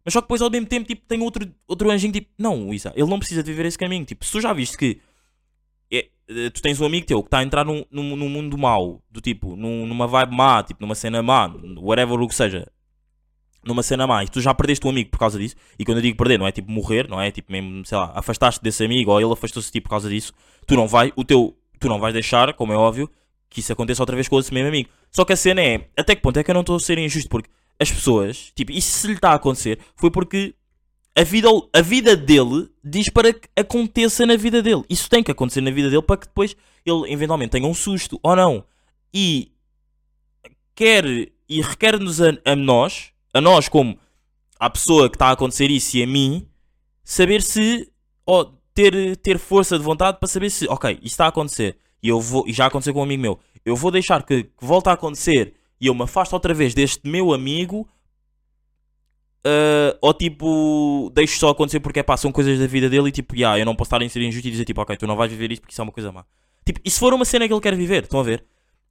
Mas 0.04 0.14
só 0.14 0.20
que 0.22 0.26
depois 0.26 0.42
ao 0.42 0.50
mesmo 0.50 0.68
tempo, 0.68 0.88
tipo, 0.88 1.04
tem 1.08 1.22
outro, 1.22 1.50
outro 1.68 1.90
anjinho, 1.92 2.12
tipo, 2.14 2.30
não, 2.38 2.74
Isa, 2.74 2.92
ele 2.96 3.08
não 3.10 3.20
precisa 3.20 3.44
de 3.44 3.52
viver 3.52 3.68
esse 3.68 3.78
caminho. 3.78 4.04
Tipo, 4.06 4.26
se 4.26 4.32
tu 4.32 4.42
já 4.42 4.52
viste 4.52 4.78
que 4.78 5.00
é, 5.92 6.10
eh, 6.28 6.50
tu 6.50 6.62
tens 6.62 6.82
um 6.82 6.86
amigo 6.86 7.06
teu 7.06 7.22
que 7.22 7.28
está 7.28 7.40
a 7.40 7.44
entrar 7.44 7.64
num, 7.64 7.86
num, 7.92 8.16
num 8.16 8.30
mundo 8.30 8.58
mau, 8.58 9.02
do 9.12 9.22
tipo, 9.22 9.56
num- 9.56 9.86
numa 9.86 10.08
vibe 10.08 10.36
má, 10.36 10.64
tipo, 10.64 10.82
numa 10.82 10.96
cena 10.96 11.22
má, 11.22 11.48
whatever 11.78 12.20
o 12.20 12.28
que 12.28 12.34
seja, 12.36 12.68
numa 13.64 13.84
cena 13.84 14.06
e 14.24 14.28
tu 14.28 14.42
já 14.42 14.54
perdeste 14.54 14.86
um 14.86 14.90
amigo 14.90 15.10
por 15.12 15.20
causa 15.20 15.38
disso, 15.38 15.56
e 15.78 15.86
quando 15.86 16.00
eu 16.00 16.02
digo 16.02 16.18
perder, 16.18 16.40
não 16.40 16.48
é 16.48 16.52
tipo 16.52 16.72
morrer, 16.72 17.08
não 17.08 17.22
é 17.22 17.30
tipo 17.32 17.52
mesmo, 17.52 17.86
sei 17.86 17.98
lá, 17.98 18.12
afastaste 18.16 18.62
desse 18.62 18.84
amigo, 18.84 19.12
ou 19.12 19.22
ele 19.22 19.32
afastou-se 19.32 19.68
de 19.68 19.74
ti 19.74 19.82
por 19.82 19.90
causa 19.90 20.10
disso, 20.10 20.34
tu 20.66 20.76
não 20.76 20.88
vai, 20.88 21.14
o 21.16 21.24
teu, 21.24 21.56
tu 21.80 21.88
não 21.88 22.00
vais 22.00 22.14
deixar, 22.14 22.54
como 22.54 22.74
é 22.74 22.76
óbvio, 22.76 23.10
que 23.50 23.60
isso 23.60 23.72
aconteça 23.72 24.02
outra 24.02 24.16
vez 24.16 24.28
com 24.28 24.40
esse 24.40 24.54
mesmo 24.54 24.70
amigo. 24.70 24.90
Só 25.12 25.26
que 25.26 25.34
a 25.34 25.36
cena 25.36 25.62
é, 25.62 25.88
até 25.98 26.16
que 26.16 26.22
ponto 26.22 26.38
é 26.38 26.44
que 26.44 26.50
eu 26.50 26.54
não 26.54 26.62
estou 26.62 26.76
a 26.76 26.80
ser 26.80 26.98
injusto, 26.98 27.30
porque 27.30 27.50
as 27.80 27.92
pessoas, 27.92 28.52
tipo, 28.56 28.72
isso 28.72 29.00
se 29.00 29.08
lhe 29.08 29.14
está 29.14 29.32
a 29.32 29.36
acontecer, 29.36 29.80
foi 29.96 30.10
porque 30.10 30.56
a 31.16 31.24
vida, 31.24 31.50
a 31.74 31.82
vida 31.82 32.16
dele 32.16 32.70
diz 32.84 33.10
para 33.10 33.34
que 33.34 33.50
aconteça 33.56 34.26
na 34.26 34.36
vida 34.36 34.62
dele. 34.62 34.84
Isso 34.90 35.10
tem 35.10 35.22
que 35.22 35.32
acontecer 35.32 35.62
na 35.62 35.72
vida 35.72 35.90
dele 35.90 36.02
para 36.02 36.18
que 36.18 36.28
depois 36.28 36.56
ele 36.86 37.12
eventualmente 37.12 37.52
tenha 37.52 37.68
um 37.68 37.74
susto 37.74 38.20
ou 38.24 38.36
não. 38.36 38.64
E 39.14 39.52
quer 40.74 41.06
e 41.50 41.62
requer-nos 41.62 42.22
a, 42.22 42.32
a 42.46 42.56
nós, 42.56 43.11
a 43.34 43.42
nós 43.42 43.70
como 43.70 43.98
a 44.60 44.70
pessoa 44.70 45.10
que 45.10 45.16
está 45.16 45.28
a 45.28 45.32
acontecer 45.32 45.70
isso 45.70 45.98
e 45.98 46.04
a 46.04 46.08
mim, 46.08 46.48
saber 47.04 47.42
se 47.42 47.92
ou 48.26 48.46
ter, 48.74 49.16
ter 49.18 49.38
força 49.40 49.78
de 49.78 49.84
vontade 49.84 50.20
para 50.20 50.28
saber 50.28 50.50
se, 50.50 50.68
ok, 50.68 50.92
isto 50.92 51.06
está 51.06 51.26
a 51.26 51.30
acontecer 51.30 51.78
e 52.02 52.10
eu 52.10 52.20
vou, 52.20 52.48
e 52.48 52.54
já 52.54 52.68
aconteceu 52.68 52.94
com 52.94 53.00
um 53.00 53.04
amigo 53.04 53.22
meu, 53.22 53.40
eu 53.66 53.76
vou 53.76 53.92
deixar 53.92 54.24
que, 54.24 54.44
que 54.44 54.66
volte 54.66 54.90
a 54.90 54.94
acontecer 54.94 55.54
e 55.80 55.88
eu 55.88 55.96
me 55.96 56.04
afasto 56.04 56.34
outra 56.34 56.54
vez 56.54 56.74
deste 56.74 57.08
meu 57.08 57.34
amigo 57.34 57.88
Uh, 59.44 59.98
ou 60.02 60.14
tipo, 60.14 61.12
deixo 61.16 61.40
só 61.40 61.50
acontecer 61.50 61.80
porque 61.80 62.00
é 62.00 62.04
pá, 62.04 62.16
são 62.16 62.32
coisas 62.32 62.60
da 62.60 62.68
vida 62.68 62.88
dele 62.88 63.10
e 63.10 63.12
tipo, 63.12 63.36
yeah, 63.36 63.58
eu 63.58 63.66
não 63.66 63.76
posso 63.76 63.88
estar 63.88 64.04
a 64.04 64.08
ser 64.08 64.22
injusto 64.22 64.48
e 64.48 64.52
dizer 64.52 64.66
tipo, 64.66 64.80
ok, 64.80 64.96
tu 64.96 65.08
não 65.08 65.16
vais 65.16 65.32
viver 65.32 65.52
isto 65.52 65.62
porque 65.62 65.74
isso 65.74 65.82
é 65.82 65.84
uma 65.84 65.92
coisa 65.92 66.12
má. 66.12 66.24
Tipo, 66.64 66.80
e 66.86 66.92
se 66.92 67.00
for 67.00 67.12
uma 67.12 67.26
cena 67.26 67.48
que 67.48 67.54
ele 67.54 67.62
quer 67.62 67.76
viver, 67.76 68.04
estão 68.04 68.20
a 68.20 68.24
ver? 68.24 68.46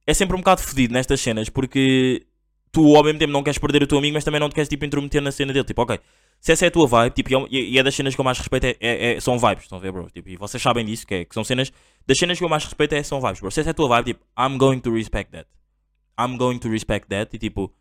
É 0.05 0.13
sempre 0.13 0.35
um 0.35 0.39
bocado 0.39 0.61
fodido 0.61 0.93
nestas 0.93 1.21
cenas 1.21 1.47
porque 1.47 2.27
tu 2.71 2.95
ao 2.95 3.03
mesmo 3.03 3.19
tempo 3.19 3.31
não 3.33 3.43
queres 3.43 3.57
perder 3.57 3.83
o 3.83 3.87
teu 3.87 3.97
amigo, 3.97 4.13
mas 4.13 4.23
também 4.23 4.39
não 4.39 4.49
te 4.49 4.55
queres 4.55 4.69
tipo 4.69 4.85
intrometer 4.85 5.21
na 5.21 5.31
cena 5.31 5.53
dele. 5.53 5.65
Tipo, 5.65 5.81
ok, 5.83 5.99
se 6.39 6.51
essa 6.51 6.65
é 6.65 6.67
a 6.69 6.71
tua 6.71 6.87
vibe, 6.87 7.13
tipo, 7.13 7.29
e 7.49 7.57
é 7.57 7.61
e 7.61 7.77
é 7.79 7.83
das 7.83 7.93
cenas 7.95 8.15
que 8.15 8.21
eu 8.21 8.25
mais 8.25 8.37
respeito 8.37 8.65
é, 8.65 8.75
é- 8.79 9.13
é- 9.13 9.19
são 9.19 9.37
vibes, 9.37 9.63
estão 9.63 9.77
a 9.77 9.81
ver, 9.81 9.91
bro? 9.91 10.09
Tipo, 10.11 10.29
e 10.29 10.37
vocês 10.37 10.61
sabem 10.61 10.85
disso, 10.85 11.05
que, 11.05 11.13
é, 11.15 11.25
que 11.25 11.33
são 11.33 11.43
cenas, 11.43 11.71
das 12.05 12.17
cenas 12.17 12.37
que 12.37 12.43
eu 12.43 12.49
mais 12.49 12.63
respeito 12.63 12.93
é, 12.93 13.03
são 13.03 13.19
vibes, 13.21 13.39
bro. 13.41 13.51
Se 13.51 13.59
essa 13.61 13.69
é 13.69 13.71
a 13.71 13.73
tua 13.73 13.87
vibe, 13.89 14.05
tipo, 14.13 14.25
I'm 14.39 14.57
going 14.57 14.79
to 14.79 14.91
respect 14.91 15.31
that. 15.31 15.47
I'm 16.19 16.37
going 16.37 16.59
to 16.59 16.69
respect 16.69 17.07
that 17.09 17.35
e 17.35 17.39
tipo, 17.39 17.73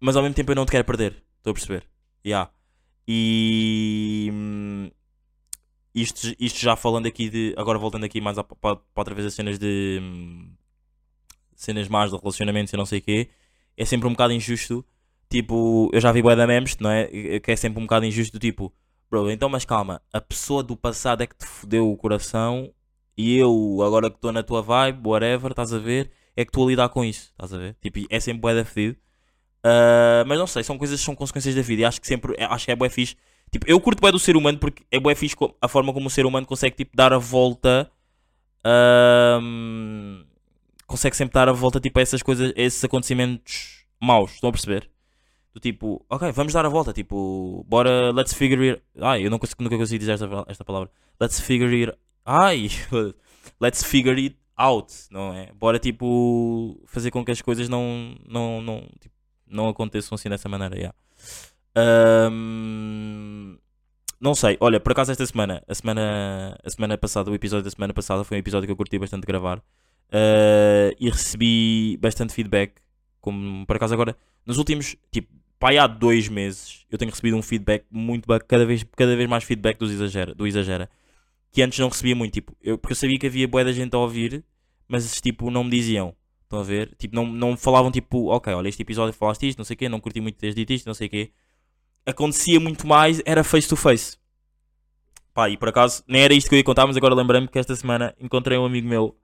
mas 0.00 0.16
ao 0.16 0.22
mesmo 0.22 0.34
tempo 0.34 0.50
eu 0.52 0.56
não 0.56 0.64
te 0.66 0.70
quero 0.72 0.84
perder, 0.84 1.22
estou 1.38 1.50
a 1.50 1.54
perceber? 1.54 1.84
Yeah. 2.26 2.50
E 3.06 4.28
hum, 4.32 4.90
isto, 5.94 6.34
isto 6.38 6.58
já 6.60 6.76
falando 6.76 7.06
aqui 7.06 7.28
de. 7.28 7.54
Agora 7.56 7.78
voltando 7.78 8.04
aqui 8.04 8.20
mais 8.20 8.38
a- 8.38 8.44
para, 8.44 8.76
para 8.76 8.80
outra 8.96 9.14
vez 9.14 9.26
as 9.26 9.34
cenas 9.34 9.58
de. 9.58 9.98
hum, 10.00 10.50
cenas 11.58 11.88
más 11.88 12.10
de 12.10 12.16
relacionamentos 12.16 12.72
e 12.72 12.76
não 12.76 12.86
sei 12.86 13.00
o 13.00 13.02
quê. 13.02 13.28
É 13.76 13.84
sempre 13.84 14.08
um 14.08 14.12
bocado 14.12 14.32
injusto. 14.32 14.84
Tipo, 15.30 15.90
eu 15.92 16.00
já 16.00 16.10
vi 16.12 16.22
bué 16.22 16.34
da 16.34 16.46
memes, 16.46 16.76
não 16.78 16.90
é? 16.90 17.06
Que 17.40 17.52
é 17.52 17.56
sempre 17.56 17.78
um 17.80 17.82
bocado 17.84 18.06
injusto 18.06 18.32
do 18.32 18.40
tipo, 18.40 18.72
bro, 19.10 19.30
então 19.30 19.48
mas 19.48 19.64
calma, 19.64 20.00
a 20.12 20.20
pessoa 20.20 20.62
do 20.62 20.74
passado 20.76 21.22
é 21.22 21.26
que 21.26 21.36
te 21.36 21.44
fodeu 21.46 21.90
o 21.90 21.96
coração 21.96 22.72
e 23.16 23.36
eu, 23.36 23.78
agora 23.84 24.08
que 24.10 24.16
estou 24.16 24.32
na 24.32 24.42
tua 24.42 24.62
vibe, 24.62 25.06
whatever, 25.06 25.50
estás 25.50 25.72
a 25.74 25.78
ver, 25.78 26.10
é 26.34 26.44
que 26.44 26.50
estou 26.50 26.64
a 26.66 26.70
lidar 26.70 26.88
com 26.88 27.04
isso, 27.04 27.30
estás 27.32 27.52
a 27.52 27.58
ver? 27.58 27.76
Tipo, 27.82 27.98
é 28.08 28.18
sempre 28.20 28.40
bué 28.40 28.54
da 28.54 28.64
fedido. 28.64 28.96
Ah, 29.62 30.24
mas 30.26 30.38
não 30.38 30.46
sei, 30.46 30.62
são 30.64 30.78
coisas 30.78 31.00
são 31.00 31.14
consequências 31.14 31.54
da 31.54 31.62
vida 31.62 31.82
e 31.82 31.84
acho 31.84 32.00
que 32.00 32.06
sempre, 32.06 32.34
é- 32.38 32.44
acho 32.44 32.64
que 32.64 32.72
é 32.72 32.76
bué 32.76 32.88
fixe. 32.88 33.16
Tipo, 33.52 33.66
eu 33.68 33.80
curto 33.80 34.00
bué 34.00 34.10
do 34.12 34.18
ser 34.18 34.36
humano 34.36 34.58
porque 34.58 34.82
é 34.90 34.98
bué 35.00 35.14
fixe 35.14 35.36
a 35.60 35.68
forma 35.68 35.92
como 35.92 36.06
o 36.06 36.10
ser 36.10 36.24
humano 36.26 36.46
consegue 36.46 36.76
tipo 36.76 36.96
dar 36.96 37.12
a 37.12 37.18
volta 37.18 37.90
ahm, 38.64 40.24
consegue 40.88 41.14
sempre 41.14 41.34
dar 41.34 41.48
a 41.48 41.52
volta 41.52 41.78
tipo 41.78 41.98
a 41.98 42.02
essas 42.02 42.22
coisas, 42.22 42.50
a 42.56 42.60
esses 42.60 42.82
acontecimentos 42.82 43.84
maus, 44.00 44.32
estão 44.32 44.48
a 44.48 44.52
perceber? 44.52 44.90
Do 45.54 45.60
tipo, 45.60 46.04
ok, 46.08 46.32
vamos 46.32 46.52
dar 46.52 46.64
a 46.64 46.68
volta, 46.68 46.92
tipo, 46.92 47.64
bora, 47.68 48.10
let's 48.12 48.32
figure 48.32 48.70
it. 48.70 48.82
Ai, 49.00 49.24
eu 49.24 49.30
não 49.30 49.38
consigo, 49.38 49.62
nunca 49.62 49.76
consigo 49.76 49.98
dizer 49.98 50.12
esta, 50.12 50.28
esta 50.48 50.64
palavra. 50.64 50.90
Let's 51.20 51.40
figure 51.40 51.84
it. 51.84 51.98
Ai, 52.24 52.68
let's 53.60 53.84
figure 53.84 54.20
it 54.20 54.36
out, 54.56 54.92
não 55.10 55.34
é? 55.34 55.52
Bora, 55.52 55.78
tipo, 55.78 56.80
fazer 56.86 57.10
com 57.10 57.24
que 57.24 57.32
as 57.32 57.42
coisas 57.42 57.68
não, 57.68 58.16
não, 58.26 58.62
não, 58.62 58.80
tipo, 59.00 59.14
não 59.46 59.68
aconteçam 59.68 60.16
assim 60.16 60.28
dessa 60.28 60.48
maneira, 60.48 60.74
yeah. 60.76 60.94
Ahm, 61.76 63.58
não 64.20 64.34
sei, 64.34 64.56
olha, 64.60 64.80
por 64.80 64.92
acaso 64.92 65.12
esta 65.12 65.26
semana, 65.26 65.62
a 65.68 65.74
semana, 65.74 66.58
a 66.64 66.70
semana 66.70 66.98
passada, 66.98 67.30
o 67.30 67.34
episódio 67.34 67.64
da 67.64 67.70
semana 67.70 67.92
passada 67.92 68.24
foi 68.24 68.36
um 68.36 68.40
episódio 68.40 68.66
que 68.66 68.72
eu 68.72 68.76
curti 68.76 68.98
bastante 68.98 69.26
gravar 69.26 69.62
ah, 70.12 70.90
e 70.98 71.08
recebi 71.08 71.96
bastante 72.00 72.32
feedback. 72.32 72.74
Como 73.20 73.66
por 73.66 73.76
acaso 73.76 73.94
agora, 73.94 74.16
nos 74.46 74.58
últimos, 74.58 74.96
tipo, 75.10 75.28
pá, 75.58 75.70
há 75.72 75.86
dois 75.86 76.28
meses, 76.28 76.86
eu 76.90 76.98
tenho 76.98 77.10
recebido 77.10 77.36
um 77.36 77.42
feedback 77.42 77.84
muito 77.90 78.26
cada 78.46 78.64
vez, 78.64 78.84
cada 78.96 79.16
vez 79.16 79.28
mais 79.28 79.44
feedback 79.44 79.78
dos 79.78 79.90
exagera, 79.90 80.34
do 80.34 80.46
exagera, 80.46 80.88
que 81.52 81.62
antes 81.62 81.78
não 81.78 81.88
recebia 81.88 82.14
muito, 82.14 82.32
tipo, 82.32 82.56
eu, 82.62 82.78
porque 82.78 82.92
eu 82.92 82.96
sabia 82.96 83.18
que 83.18 83.26
havia 83.26 83.48
boa 83.48 83.64
da 83.64 83.72
gente 83.72 83.94
a 83.94 83.98
ouvir, 83.98 84.44
mas 84.86 85.20
tipo, 85.20 85.50
não 85.50 85.64
me 85.64 85.70
diziam. 85.70 86.14
Estão 86.44 86.60
a 86.60 86.62
ver? 86.62 86.94
Tipo, 86.96 87.14
não, 87.14 87.26
não 87.26 87.56
falavam 87.58 87.90
tipo, 87.92 88.28
ok, 88.28 88.54
olha, 88.54 88.68
este 88.68 88.80
episódio 88.80 89.12
falaste 89.12 89.46
isto, 89.46 89.58
não 89.58 89.64
sei 89.66 89.74
o 89.74 89.76
quê, 89.76 89.88
não 89.88 90.00
curti 90.00 90.20
muito 90.20 90.36
teres 90.36 90.54
dito 90.54 90.72
isto, 90.72 90.86
não 90.86 90.94
sei 90.94 91.06
o 91.06 91.10
quê. 91.10 91.30
Acontecia 92.06 92.58
muito 92.58 92.86
mais, 92.86 93.20
era 93.26 93.44
face 93.44 93.68
to 93.68 93.76
face. 93.76 94.16
Pá, 95.34 95.50
e 95.50 95.58
por 95.58 95.68
acaso, 95.68 96.02
nem 96.08 96.22
era 96.22 96.32
isto 96.32 96.48
que 96.48 96.54
eu 96.54 96.58
ia 96.58 96.64
contar, 96.64 96.86
mas 96.86 96.96
agora 96.96 97.14
lembrei-me 97.14 97.48
que 97.48 97.58
esta 97.58 97.76
semana 97.76 98.14
encontrei 98.18 98.56
um 98.56 98.64
amigo 98.64 98.88
meu. 98.88 99.14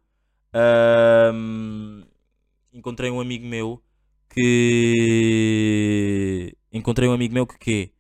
Encontrei 2.73 3.11
um 3.11 3.21
amigo 3.21 3.47
meu 3.47 3.83
que. 4.31 5.77
Encontrei 6.73 7.09
um 7.09 7.13
amigo 7.13 7.35
meu 7.35 7.47
que 7.47 7.59
quê? 7.59 7.91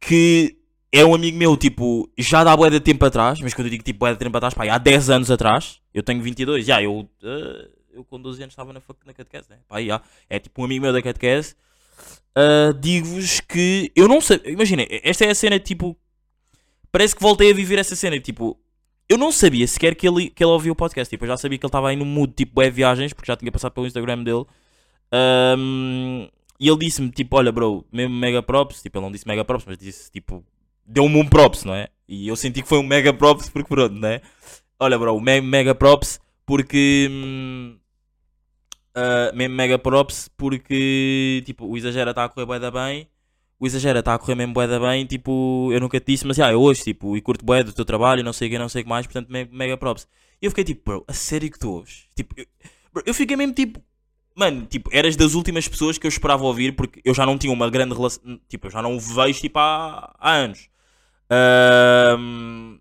Que 0.00 0.58
é 0.92 1.04
um 1.04 1.14
amigo 1.14 1.36
meu, 1.36 1.56
tipo, 1.56 2.10
já 2.16 2.42
dá 2.44 2.56
bué 2.56 2.70
de 2.70 2.80
tempo 2.80 3.04
atrás, 3.04 3.40
mas 3.40 3.52
quando 3.52 3.66
eu 3.66 3.70
digo 3.70 3.84
tipo 3.84 3.98
bué 3.98 4.12
de 4.12 4.18
tempo 4.18 4.36
atrás, 4.36 4.54
pá, 4.54 4.64
há 4.72 4.78
10 4.78 5.10
anos 5.10 5.30
atrás, 5.30 5.80
eu 5.92 6.02
tenho 6.02 6.22
22, 6.22 6.64
já, 6.64 6.82
eu, 6.82 7.08
eh, 7.22 7.68
eu 7.92 8.04
com 8.04 8.20
12 8.20 8.42
anos 8.42 8.52
estava 8.52 8.72
na, 8.72 8.80
na 9.04 9.12
catequese, 9.12 9.50
né? 9.50 9.58
Pá, 9.68 9.82
já, 9.82 10.00
é 10.30 10.38
tipo 10.38 10.62
um 10.62 10.64
amigo 10.64 10.82
meu 10.82 10.92
da 10.92 11.02
catequese, 11.02 11.54
ah, 12.34 12.72
digo-vos 12.78 13.40
que 13.40 13.92
eu 13.94 14.08
não 14.08 14.20
sei, 14.20 14.40
imagina, 14.46 14.86
esta 14.88 15.24
é 15.24 15.30
a 15.30 15.34
cena, 15.34 15.58
tipo, 15.58 15.96
parece 16.92 17.14
que 17.14 17.22
voltei 17.22 17.50
a 17.50 17.54
viver 17.54 17.78
essa 17.78 17.96
cena, 17.96 18.18
tipo, 18.20 18.58
eu 19.08 19.18
não 19.18 19.32
sabia 19.32 19.66
sequer 19.66 19.94
que 19.94 20.06
ele, 20.06 20.30
que 20.30 20.42
ele 20.44 20.50
ouvia 20.50 20.72
o 20.72 20.76
podcast, 20.76 21.10
tipo, 21.10 21.24
eu 21.24 21.28
já 21.28 21.36
sabia 21.36 21.58
que 21.58 21.64
ele 21.64 21.68
estava 21.68 21.88
aí 21.90 21.96
no 21.96 22.04
mood, 22.04 22.32
tipo, 22.34 22.54
bué 22.54 22.70
viagens, 22.70 23.12
porque 23.12 23.30
já 23.30 23.36
tinha 23.36 23.50
passado 23.52 23.72
pelo 23.72 23.86
Instagram 23.86 24.22
dele, 24.22 24.44
Ahm, 25.12 26.28
e 26.60 26.68
ele 26.68 26.78
disse-me, 26.78 27.10
tipo, 27.10 27.36
olha, 27.36 27.50
bro, 27.52 27.84
mesmo 27.92 28.14
mega 28.14 28.42
props, 28.42 28.82
tipo, 28.82 28.98
ele 28.98 29.04
não 29.04 29.12
disse 29.12 29.26
mega 29.26 29.44
props, 29.44 29.64
mas 29.66 29.78
disse, 29.78 30.10
tipo, 30.10 30.44
deu-me 30.84 31.16
um 31.20 31.26
props, 31.28 31.64
não 31.64 31.74
é? 31.74 31.88
E 32.08 32.28
eu 32.28 32.36
senti 32.36 32.62
que 32.62 32.68
foi 32.68 32.78
um 32.78 32.82
mega 32.82 33.12
props 33.12 33.48
porque 33.48 33.68
pronto, 33.68 33.94
não 33.94 34.08
é? 34.08 34.20
Olha, 34.80 34.98
bro, 34.98 35.20
me- 35.20 35.40
mega 35.40 35.74
props 35.74 36.20
porque. 36.46 37.08
hum, 37.10 37.78
ah, 38.94 39.32
mesmo 39.34 39.54
mega 39.54 39.78
props 39.78 40.28
porque, 40.36 41.42
tipo, 41.46 41.66
o 41.66 41.76
Exagera 41.76 42.10
está 42.10 42.24
a 42.24 42.28
correr 42.28 42.46
bem. 42.70 43.08
O 43.60 43.66
Exagera 43.66 43.98
está 44.00 44.14
a 44.14 44.18
correr 44.18 44.34
mesmo 44.36 44.54
bué 44.54 44.66
da 44.68 44.78
bem. 44.78 45.04
Tipo, 45.06 45.70
eu 45.72 45.80
nunca 45.80 45.98
te 46.00 46.12
disse, 46.12 46.26
mas 46.26 46.38
ah, 46.38 46.52
eu 46.52 46.60
hoje, 46.60 46.82
tipo, 46.84 47.16
e 47.16 47.20
curto 47.20 47.44
bué 47.44 47.62
do 47.64 47.72
teu 47.72 47.84
trabalho, 47.84 48.22
não 48.24 48.32
sei 48.32 48.48
o 48.48 48.50
que, 48.52 48.58
não 48.58 48.68
sei 48.68 48.82
o 48.82 48.84
que 48.84 48.88
mais. 48.90 49.06
Portanto, 49.06 49.28
me- 49.30 49.48
mega 49.52 49.76
props. 49.76 50.06
E 50.40 50.46
eu 50.46 50.50
fiquei 50.50 50.64
tipo, 50.64 50.82
bro, 50.84 51.04
a 51.08 51.12
sério 51.12 51.50
que 51.50 51.58
tu 51.58 51.70
ouves? 51.72 52.04
Tipo, 52.14 52.34
eu, 52.38 52.46
bro, 52.92 53.02
eu 53.06 53.14
fiquei 53.14 53.36
mesmo 53.36 53.54
tipo. 53.54 53.82
Mano, 54.36 54.66
tipo, 54.66 54.88
eras 54.92 55.16
das 55.16 55.34
últimas 55.34 55.66
pessoas 55.66 55.98
que 55.98 56.06
eu 56.06 56.08
esperava 56.08 56.44
ouvir 56.44 56.72
porque 56.76 57.00
eu 57.04 57.12
já 57.14 57.26
não 57.26 57.36
tinha 57.36 57.52
uma 57.52 57.68
grande 57.70 57.94
relação. 57.94 58.22
Tipo, 58.48 58.68
eu 58.68 58.70
já 58.70 58.80
não 58.82 58.96
o 58.96 59.00
vejo 59.00 59.40
tipo 59.40 59.58
há, 59.58 60.14
há 60.18 60.32
anos. 60.32 60.68
Ahm, 61.30 62.78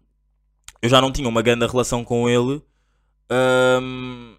eu 0.81 0.89
já 0.89 1.01
não 1.01 1.12
tinha 1.12 1.27
uma 1.29 1.41
grande 1.41 1.65
relação 1.67 2.03
com 2.03 2.29
ele. 2.29 2.62
Ahm, 3.29 4.36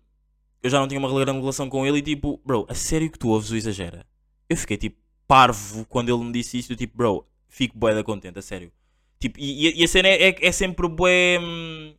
eu 0.62 0.70
já 0.70 0.80
não 0.80 0.88
tinha 0.88 0.98
uma 1.00 1.08
grande 1.12 1.40
relação 1.40 1.68
com 1.68 1.86
ele 1.86 1.98
e 1.98 2.02
tipo, 2.02 2.40
bro, 2.44 2.66
a 2.68 2.74
sério 2.74 3.10
que 3.10 3.18
tu 3.18 3.28
ouves 3.30 3.50
o 3.50 3.56
exagera? 3.56 4.06
Eu 4.48 4.56
fiquei 4.56 4.76
tipo 4.76 4.98
parvo 5.28 5.86
quando 5.86 6.10
ele 6.14 6.24
me 6.24 6.32
disse 6.32 6.58
isto, 6.58 6.76
tipo, 6.76 6.96
bro, 6.98 7.26
fico 7.48 7.78
bué 7.78 7.94
da 7.94 8.04
contente, 8.04 8.40
a 8.40 8.42
sério. 8.42 8.72
Tipo, 9.20 9.38
e, 9.40 9.80
e- 9.80 9.84
a 9.84 9.88
cena 9.88 10.08
é, 10.08 10.30
é, 10.30 10.36
é 10.48 10.52
sempre 10.52 10.88
bué. 10.88 11.38
hum, 11.40 11.94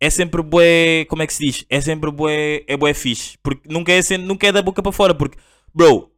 É 0.00 0.10
sempre 0.10 0.42
bué. 0.42 1.04
Como 1.06 1.22
é 1.22 1.26
que 1.28 1.34
se 1.34 1.44
diz? 1.46 1.66
É 1.70 1.80
sempre 1.80 2.10
bué. 2.10 2.64
É 2.68 2.76
bué 2.76 2.94
fixe. 2.94 3.38
Porque 3.42 3.68
nunca 3.68 3.92
é, 3.92 4.02
sen- 4.02 4.18
nunca 4.18 4.46
é 4.48 4.52
da 4.52 4.62
boca 4.62 4.82
para 4.82 4.92
fora. 4.92 5.14
Porque, 5.14 5.38
bro, 5.74 6.10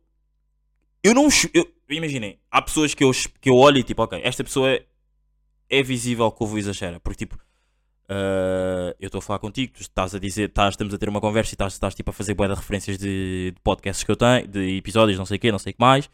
Eu 1.03 1.15
não. 1.15 1.29
Eu, 1.53 1.67
imaginem, 1.91 2.39
há 2.51 2.63
pessoas 2.63 2.95
que 2.95 3.05
eu, 3.05 3.11
que 3.41 3.51
eu 3.51 3.57
olho 3.57 3.79
e 3.79 3.83
tipo, 3.83 4.03
ok, 4.03 4.21
esta 4.23 4.43
pessoa 4.43 4.71
é, 4.71 4.85
é 5.71 5.83
visível 5.83 6.31
que 6.33 6.43
houve 6.43 6.57
o 6.57 6.59
exagera. 6.59 7.01
Porque 7.01 7.27
tipo, 7.27 7.39
ah, 8.09 8.95
eu 9.01 9.07
estou 9.07 9.19
a 9.19 9.23
falar 9.23 9.39
contigo, 9.39 9.73
tu 9.75 9.81
estás 9.81 10.15
a 10.15 10.19
dizer, 10.19 10.49
estás, 10.49 10.75
estamos 10.75 10.93
a 10.93 10.99
ter 10.99 11.09
uma 11.09 11.21
conversa 11.21 11.53
e 11.53 11.55
estás, 11.55 11.73
estás 11.73 11.95
tipo 11.95 12.11
a 12.11 12.13
fazer 12.13 12.35
boa 12.35 12.49
de 12.49 12.55
referências 12.55 12.99
de, 12.99 13.53
de 13.55 13.61
podcasts 13.63 14.05
que 14.05 14.11
eu 14.11 14.17
tenho, 14.17 14.47
de 14.47 14.77
episódios, 14.77 15.19
não 15.19 15.27
sei 15.27 15.37
o 15.37 15.41
quê, 15.41 15.51
não 15.51 15.59
sei 15.59 15.73
o 15.73 15.75
que 15.75 15.81
mais. 15.81 16.11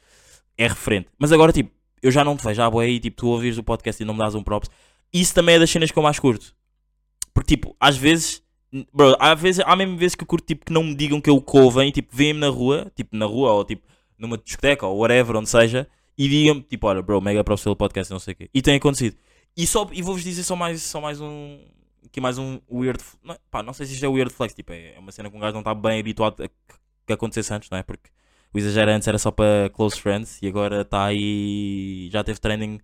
É 0.57 0.67
referente. 0.67 1.09
Mas 1.19 1.33
agora, 1.33 1.53
tipo, 1.53 1.71
eu 2.03 2.11
já 2.11 2.25
não 2.25 2.37
te 2.37 2.45
vejo 2.45 2.63
à 2.63 2.71
boa 2.71 2.85
aí, 2.85 3.01
tipo, 3.01 3.17
tu 3.17 3.29
ouvires 3.29 3.59
o 3.59 3.63
podcast 3.63 4.03
e 4.03 4.07
não 4.07 4.15
me 4.15 4.21
dás 4.21 4.35
um 4.35 4.43
props. 4.43 4.71
Isso 5.13 5.35
também 5.35 5.57
é 5.57 5.59
das 5.59 5.71
cenas 5.71 5.91
que 5.91 5.99
eu 5.99 6.03
mais 6.03 6.19
curto. 6.19 6.55
Porque, 7.35 7.57
tipo, 7.57 7.75
às 7.81 7.97
vezes, 7.97 8.43
bro, 8.93 9.17
há, 9.19 9.35
vezes, 9.35 9.63
há 9.67 9.75
mesmo 9.75 9.97
vezes 9.97 10.15
que 10.15 10.23
eu 10.23 10.27
curto, 10.27 10.47
tipo, 10.47 10.67
que 10.67 10.73
não 10.73 10.85
me 10.85 10.95
digam 10.95 11.21
que 11.21 11.31
eu 11.31 11.41
couvem 11.41 11.91
tipo, 11.91 12.15
veem-me 12.15 12.41
na 12.41 12.49
rua, 12.49 12.91
tipo, 12.95 13.17
na 13.17 13.27
rua 13.27 13.53
ou, 13.53 13.65
tipo, 13.65 13.83
numa 14.19 14.37
discoteca 14.39 14.87
ou 14.87 14.99
whatever, 14.99 15.37
onde 15.37 15.49
seja, 15.49 15.89
e 16.17 16.29
digam-me, 16.29 16.63
tipo, 16.63 16.87
olha, 16.87 17.03
bro, 17.03 17.21
mega 17.21 17.43
props 17.43 17.63
pelo 17.63 17.77
podcast, 17.77 18.13
não 18.13 18.21
sei 18.21 18.35
o 18.35 18.37
quê. 18.37 18.51
E 18.53 18.61
tem 18.63 18.77
acontecido. 18.77 19.17
E, 19.57 19.67
só, 19.67 19.89
e 19.93 20.03
vou-vos 20.03 20.23
dizer 20.23 20.43
só 20.45 20.57
mais, 20.57 20.83
só 20.83 21.01
mais 21.01 21.21
um, 21.21 21.59
aqui 22.05 22.21
mais 22.21 22.39
um 22.39 22.61
weird, 22.71 23.03
não, 23.23 23.37
pá, 23.51 23.63
não 23.63 23.73
sei 23.73 23.87
se 23.87 23.95
isto 23.95 24.05
é 24.05 24.09
weird 24.09 24.33
flex, 24.33 24.55
tipo, 24.55 24.73
é 24.73 24.97
uma 24.99 25.13
cena 25.13 25.31
que 25.31 25.37
um 25.37 25.41
gajo 25.41 25.53
não 25.53 25.61
está 25.61 25.75
bem 25.75 26.01
habituado 26.01 26.43
a 26.43 26.49
que, 26.49 27.13
acontecesse 27.13 27.53
antes, 27.53 27.69
não 27.71 27.79
é? 27.79 27.83
Porque 27.83 28.09
o 28.55 28.59
exagero 28.59 28.91
antes 28.91 29.09
era 29.09 29.19
só 29.19 29.31
para 29.31 29.69
close 29.71 30.01
friends 30.01 30.41
e 30.43 30.47
agora 30.47 30.83
está 30.83 31.05
aí, 31.07 32.09
já 32.13 32.23
teve 32.23 32.39
trending 32.41 32.81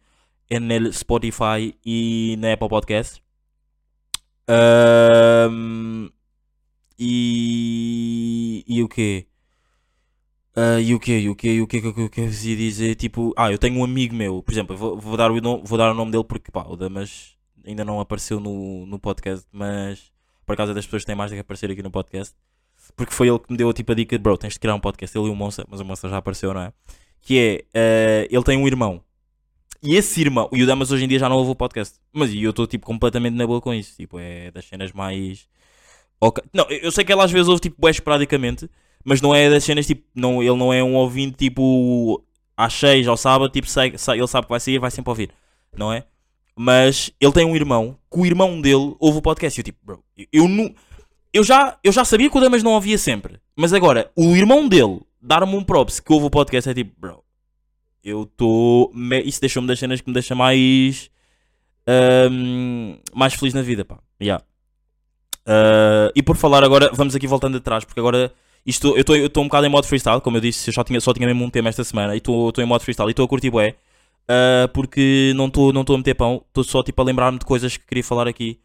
no 0.50 0.92
Spotify 0.92 1.76
e 1.84 2.36
na 2.38 2.52
Apple 2.52 2.68
Podcast. 2.68 3.22
Ahm, 4.48 6.08
e, 6.98 8.64
e 8.66 8.82
o 8.82 8.88
quê? 8.88 9.26
Ah, 10.56 10.80
e 10.80 10.94
o 10.94 10.98
quê? 11.00 11.18
E 11.18 11.28
o 11.28 11.36
quê? 11.36 11.48
E 11.54 11.60
o 11.62 11.66
que 11.66 11.76
eu 11.78 11.92
que 11.92 12.08
quero 12.08 12.30
dizer? 12.30 12.94
Tipo, 12.94 13.32
ah, 13.36 13.52
eu 13.52 13.58
tenho 13.58 13.78
um 13.78 13.84
amigo 13.84 14.14
meu, 14.14 14.42
por 14.42 14.52
exemplo, 14.52 14.74
vou, 14.76 14.98
vou 14.98 15.16
dar, 15.16 15.30
o, 15.30 15.40
nome- 15.40 15.62
vou 15.64 15.76
dar 15.78 15.90
o 15.90 15.94
nome 15.94 16.10
dele 16.12 16.24
porque, 16.24 16.50
pá, 16.50 16.64
o 16.66 16.76
Damas 16.76 17.36
ainda 17.64 17.84
não 17.84 18.00
apareceu 18.00 18.40
no, 18.40 18.86
no 18.86 18.98
podcast, 18.98 19.46
mas 19.52 20.10
por 20.46 20.56
causa 20.56 20.72
das 20.72 20.86
pessoas 20.86 21.02
que 21.02 21.06
têm 21.08 21.16
mais 21.16 21.30
de 21.30 21.36
que 21.36 21.40
aparecer 21.40 21.70
aqui 21.70 21.82
no 21.82 21.90
podcast, 21.90 22.34
porque 22.96 23.12
foi 23.12 23.28
ele 23.28 23.38
que 23.38 23.50
me 23.52 23.58
deu 23.58 23.70
tipo 23.72 23.92
a 23.92 23.94
dica 23.94 24.16
de, 24.16 24.22
bro, 24.22 24.38
tens 24.38 24.54
de 24.54 24.60
criar 24.60 24.74
um 24.74 24.80
podcast, 24.80 25.16
ele 25.18 25.26
e 25.26 25.30
o 25.30 25.34
Monça, 25.34 25.66
mas 25.68 25.80
o 25.80 25.84
Monça 25.84 26.08
já 26.08 26.16
apareceu, 26.18 26.54
não 26.54 26.62
é? 26.62 26.72
Que 27.20 27.66
é, 27.74 28.24
ah, 28.24 28.28
ele 28.30 28.44
tem 28.44 28.56
um 28.56 28.66
irmão, 28.66 29.02
e 29.82 29.94
esse 29.96 30.20
irmão, 30.20 30.48
e 30.52 30.62
o 30.62 30.66
Damas 30.66 30.90
hoje 30.90 31.04
em 31.04 31.08
dia 31.08 31.18
já 31.18 31.28
não 31.28 31.36
ouve 31.36 31.50
o 31.50 31.54
podcast, 31.56 31.96
mas 32.12 32.32
eu 32.32 32.48
estou 32.50 32.66
tipo 32.66 32.86
completamente 32.86 33.34
na 33.34 33.46
boa 33.46 33.60
com 33.60 33.74
isso, 33.74 33.94
tipo, 33.96 34.18
é 34.18 34.50
das 34.50 34.64
cenas 34.64 34.90
mais. 34.92 35.46
Ok. 36.20 36.42
Não, 36.52 36.64
eu 36.70 36.90
sei 36.90 37.04
que 37.04 37.12
ela 37.12 37.24
às 37.24 37.30
vezes 37.30 37.46
ouve 37.48 37.60
tipo 37.60 37.76
bué 37.78 37.90
esporadicamente, 37.90 38.70
mas 39.06 39.20
não 39.20 39.32
é 39.34 39.48
das 39.48 39.62
cenas 39.64 39.86
tipo, 39.86 40.02
não, 40.14 40.42
ele 40.42 40.56
não 40.56 40.72
é 40.72 40.82
um 40.82 40.96
ouvinte 40.96 41.36
tipo 41.36 42.20
às 42.56 42.72
6 42.74 43.06
ao 43.06 43.16
sábado, 43.16 43.50
tipo, 43.52 43.68
sai, 43.68 43.96
sai- 43.96 44.18
ele 44.18 44.26
sabe 44.26 44.46
que 44.46 44.50
vai 44.50 44.58
sair, 44.60 44.78
vai 44.80 44.90
sempre 44.90 45.10
ouvir, 45.10 45.30
não 45.76 45.92
é? 45.92 46.04
Mas 46.56 47.10
ele 47.20 47.32
tem 47.32 47.44
um 47.46 47.54
irmão, 47.54 47.96
que 48.10 48.18
o 48.18 48.26
irmão 48.26 48.60
dele 48.60 48.96
ouve 48.98 49.18
o 49.18 49.22
podcast, 49.22 49.58
e 49.58 49.60
eu 49.60 49.64
tipo, 49.64 49.78
bro, 49.84 50.02
eu, 50.16 50.26
eu 50.32 50.48
não. 50.48 50.74
Eu 51.32 51.44
já, 51.44 51.78
eu 51.84 51.92
já 51.92 52.04
sabia 52.04 52.30
que 52.30 52.36
o 52.36 52.40
Damas 52.40 52.62
não 52.62 52.72
ouvia 52.72 52.96
sempre, 52.98 53.38
mas 53.54 53.72
agora, 53.72 54.10
o 54.16 54.34
irmão 54.34 54.66
dele 54.66 55.00
dar-me 55.20 55.54
um 55.54 55.62
props 55.62 56.00
que 56.00 56.12
ouve 56.12 56.26
o 56.26 56.30
podcast 56.30 56.68
é 56.70 56.74
tipo, 56.74 56.92
bro, 56.98 57.22
eu 58.02 58.22
estou. 58.22 58.90
Isso 59.24 59.40
deixou-me 59.40 59.68
das 59.68 59.78
cenas 59.78 60.00
que 60.00 60.08
me 60.08 60.14
deixa 60.14 60.34
mais. 60.34 61.10
ahm, 61.86 62.96
mais 63.14 63.34
feliz 63.34 63.52
na 63.54 63.62
vida, 63.62 63.84
pá. 63.84 63.98
Yeah. 64.20 64.42
Ah, 65.44 66.10
e 66.14 66.22
por 66.22 66.36
falar 66.36 66.64
agora, 66.64 66.90
vamos 66.92 67.14
aqui 67.14 67.26
voltando 67.26 67.58
atrás, 67.58 67.84
porque 67.84 68.00
agora 68.00 68.32
isto, 68.66 68.96
eu 68.96 69.26
estou 69.26 69.42
um 69.44 69.46
bocado 69.48 69.66
em 69.66 69.70
modo 69.70 69.86
freestyle, 69.86 70.20
como 70.20 70.36
eu 70.38 70.40
disse, 70.40 70.68
eu 70.70 70.74
só 70.74 70.84
tinha, 70.84 71.00
só 71.00 71.12
tinha 71.14 71.26
mesmo 71.26 71.44
um 71.44 71.50
tema 71.50 71.68
esta 71.68 71.84
semana 71.84 72.14
e 72.14 72.18
estou 72.18 72.52
em 72.58 72.66
modo 72.66 72.82
freestyle 72.82 73.08
e 73.08 73.12
estou 73.12 73.24
a 73.24 73.28
curtir 73.28 73.50
bué, 73.50 73.76
ah, 74.28 74.68
porque 74.74 75.32
não 75.36 75.46
estou 75.48 75.72
não 75.72 75.84
a 75.88 75.96
meter 75.98 76.14
pão, 76.14 76.42
estou 76.48 76.64
só 76.64 76.82
tipo 76.82 77.00
a 77.02 77.04
lembrar-me 77.04 77.38
de 77.38 77.44
coisas 77.46 77.76
que 77.76 77.86
queria 77.86 78.04
falar 78.04 78.28
aqui. 78.28 78.60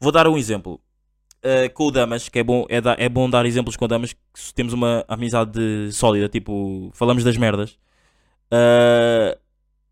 Vou 0.00 0.12
dar 0.12 0.28
um 0.28 0.38
exemplo. 0.38 0.80
Ah, 1.44 1.68
com 1.74 1.86
o 1.86 1.90
Damas, 1.92 2.28
que 2.28 2.38
é 2.40 2.44
bom, 2.44 2.66
é, 2.68 2.80
da- 2.80 2.96
é 2.98 3.08
bom 3.08 3.28
dar 3.30 3.46
exemplos 3.46 3.76
com 3.76 3.84
o 3.86 3.88
Damas, 3.88 4.12
que 4.14 4.54
temos 4.54 4.72
uma 4.74 5.04
amizade 5.08 5.60
sólida, 5.92 6.28
tipo, 6.28 6.90
falamos 6.94 7.24
das 7.24 7.36
merdas. 7.36 7.78
Ah, 8.50 9.36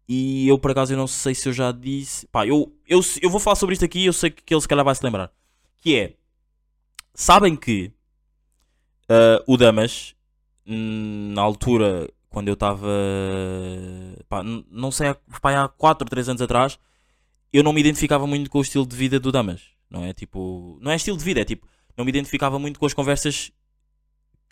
e 0.09 0.49
eu 0.49 0.59
por 0.59 0.71
acaso 0.73 0.93
eu 0.95 0.97
não 0.99 1.07
sei 1.07 1.35
se 1.35 1.49
eu 1.49 1.53
já 1.53 1.73
disse. 1.73 2.27
Pá, 2.29 2.47
eu, 2.47 2.73
eu, 2.89 3.01
eu 3.23 3.31
vou 3.31 3.41
falar 3.41 3.57
sobre 3.57 3.75
isto 3.75 3.85
aqui 3.85 4.07
eu 4.07 4.13
sei 4.13 4.31
que 4.31 4.55
ele 4.55 4.61
se 4.61 4.69
calhar 4.69 4.85
vai 4.85 4.95
se 4.95 5.05
lembrar. 5.05 5.31
Que 5.81 5.97
é. 5.99 6.15
Sabem 7.15 7.57
que 7.57 7.93
ah, 9.09 9.43
o 9.47 9.57
Damas, 9.57 10.15
na 10.67 11.43
altura, 11.43 12.09
quando 12.29 12.49
eu 12.49 12.55
estava. 12.55 12.87
Não 14.71 14.91
sei, 14.91 15.15
pá, 15.41 15.65
há 15.65 15.69
4 15.69 16.05
ou 16.05 16.09
3 16.09 16.29
anos 16.29 16.43
atrás, 16.43 16.79
eu 17.53 17.63
não 17.63 17.73
me 17.73 17.81
identificava 17.81 18.27
muito 18.27 18.51
com 18.51 18.59
o 18.59 18.63
estilo 18.63 18.87
de 18.87 18.97
vida 18.97 19.19
do 19.19 19.33
Damas. 19.33 19.63
Não 19.91 20.05
é 20.05 20.13
tipo. 20.13 20.79
Não 20.81 20.91
é 20.91 20.97
estilo 20.97 21.17
de 21.17 21.25
vida, 21.25 21.41
é 21.41 21.45
tipo. 21.45 21.67
Não 21.97 22.05
me 22.05 22.11
identificava 22.11 22.59
muito 22.59 22.79
com 22.79 22.87
as 22.87 22.95
conversas 22.95 23.51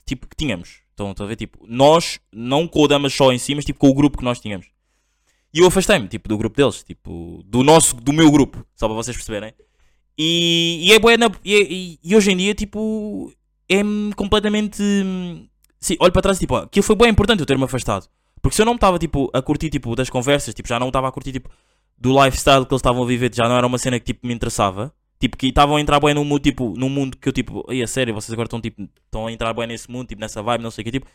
tipo, 0.04 0.26
que 0.26 0.36
tínhamos. 0.36 0.80
Estão, 0.90 1.14
a 1.16 1.26
ver? 1.26 1.36
Tipo, 1.36 1.64
nós, 1.68 2.18
não 2.32 2.66
com 2.66 2.80
o 2.82 2.88
Damas 2.88 3.12
só 3.12 3.30
em 3.32 3.38
si, 3.38 3.54
mas 3.54 3.64
tipo 3.64 3.78
com 3.78 3.88
o 3.88 3.94
grupo 3.94 4.16
que 4.18 4.24
nós 4.24 4.40
tínhamos. 4.40 4.66
E 5.52 5.58
eu 5.60 5.66
afastei-me, 5.66 6.08
tipo, 6.08 6.28
do 6.28 6.38
grupo 6.38 6.56
deles, 6.56 6.82
tipo, 6.82 7.42
do 7.46 7.62
nosso, 7.62 7.94
do 7.96 8.12
meu 8.12 8.30
grupo, 8.30 8.66
só 8.74 8.86
para 8.88 8.94
vocês 8.96 9.16
perceberem. 9.16 9.52
E, 10.18 10.80
e 10.88 10.92
é 10.92 11.16
na- 11.16 11.30
e, 11.44 11.54
e- 11.54 11.98
e 12.02 12.16
hoje 12.16 12.30
em 12.32 12.36
dia, 12.36 12.54
tipo, 12.54 13.32
é 13.68 13.82
completamente. 14.14 14.82
hum, 14.82 15.46
Sim, 15.78 15.96
olho 16.00 16.12
para 16.12 16.22
trás 16.22 16.38
e 16.38 16.40
tipo, 16.40 16.56
aquilo 16.56 16.82
foi 16.82 16.96
bem 16.96 17.08
importante 17.10 17.40
eu 17.40 17.46
ter-me 17.46 17.64
afastado. 17.64 18.08
Porque 18.42 18.56
se 18.56 18.62
eu 18.62 18.66
não 18.66 18.74
estava, 18.74 18.98
tipo, 18.98 19.30
a 19.32 19.42
curtir, 19.42 19.70
tipo, 19.70 19.94
das 19.94 20.08
conversas, 20.10 20.54
tipo, 20.54 20.68
já 20.68 20.78
não 20.80 20.88
estava 20.88 21.08
a 21.08 21.12
curtir, 21.12 21.32
tipo, 21.32 21.50
do 21.98 22.10
lifestyle 22.24 22.64
que 22.66 22.72
eles 22.72 22.80
estavam 22.80 23.02
a 23.02 23.06
viver, 23.06 23.32
já 23.34 23.48
não 23.48 23.56
era 23.56 23.66
uma 23.66 23.78
cena 23.78 23.98
que, 23.98 24.06
tipo, 24.06 24.26
me 24.26 24.34
interessava. 24.34 24.92
Tipo, 25.18 25.36
que 25.36 25.46
estavam 25.48 25.76
a 25.76 25.80
entrar 25.80 26.00
bem 26.00 26.14
num 26.14 26.24
mundo, 26.24 26.40
tipo, 26.40 26.74
num 26.76 26.88
mundo 26.88 27.16
que 27.16 27.28
eu, 27.28 27.32
tipo, 27.32 27.64
ai, 27.68 27.82
a 27.82 27.86
sério, 27.86 28.14
vocês 28.14 28.32
agora 28.32 28.46
estão, 28.46 28.60
tipo, 28.60 28.88
estão 29.04 29.26
a 29.26 29.32
entrar 29.32 29.52
bem 29.54 29.66
nesse 29.66 29.90
mundo, 29.90 30.06
tipo, 30.08 30.20
nessa 30.20 30.42
vibe, 30.42 30.62
não 30.62 30.70
sei 30.70 30.82
o 30.82 30.84
que, 30.84 30.92
tipo, 30.92 31.06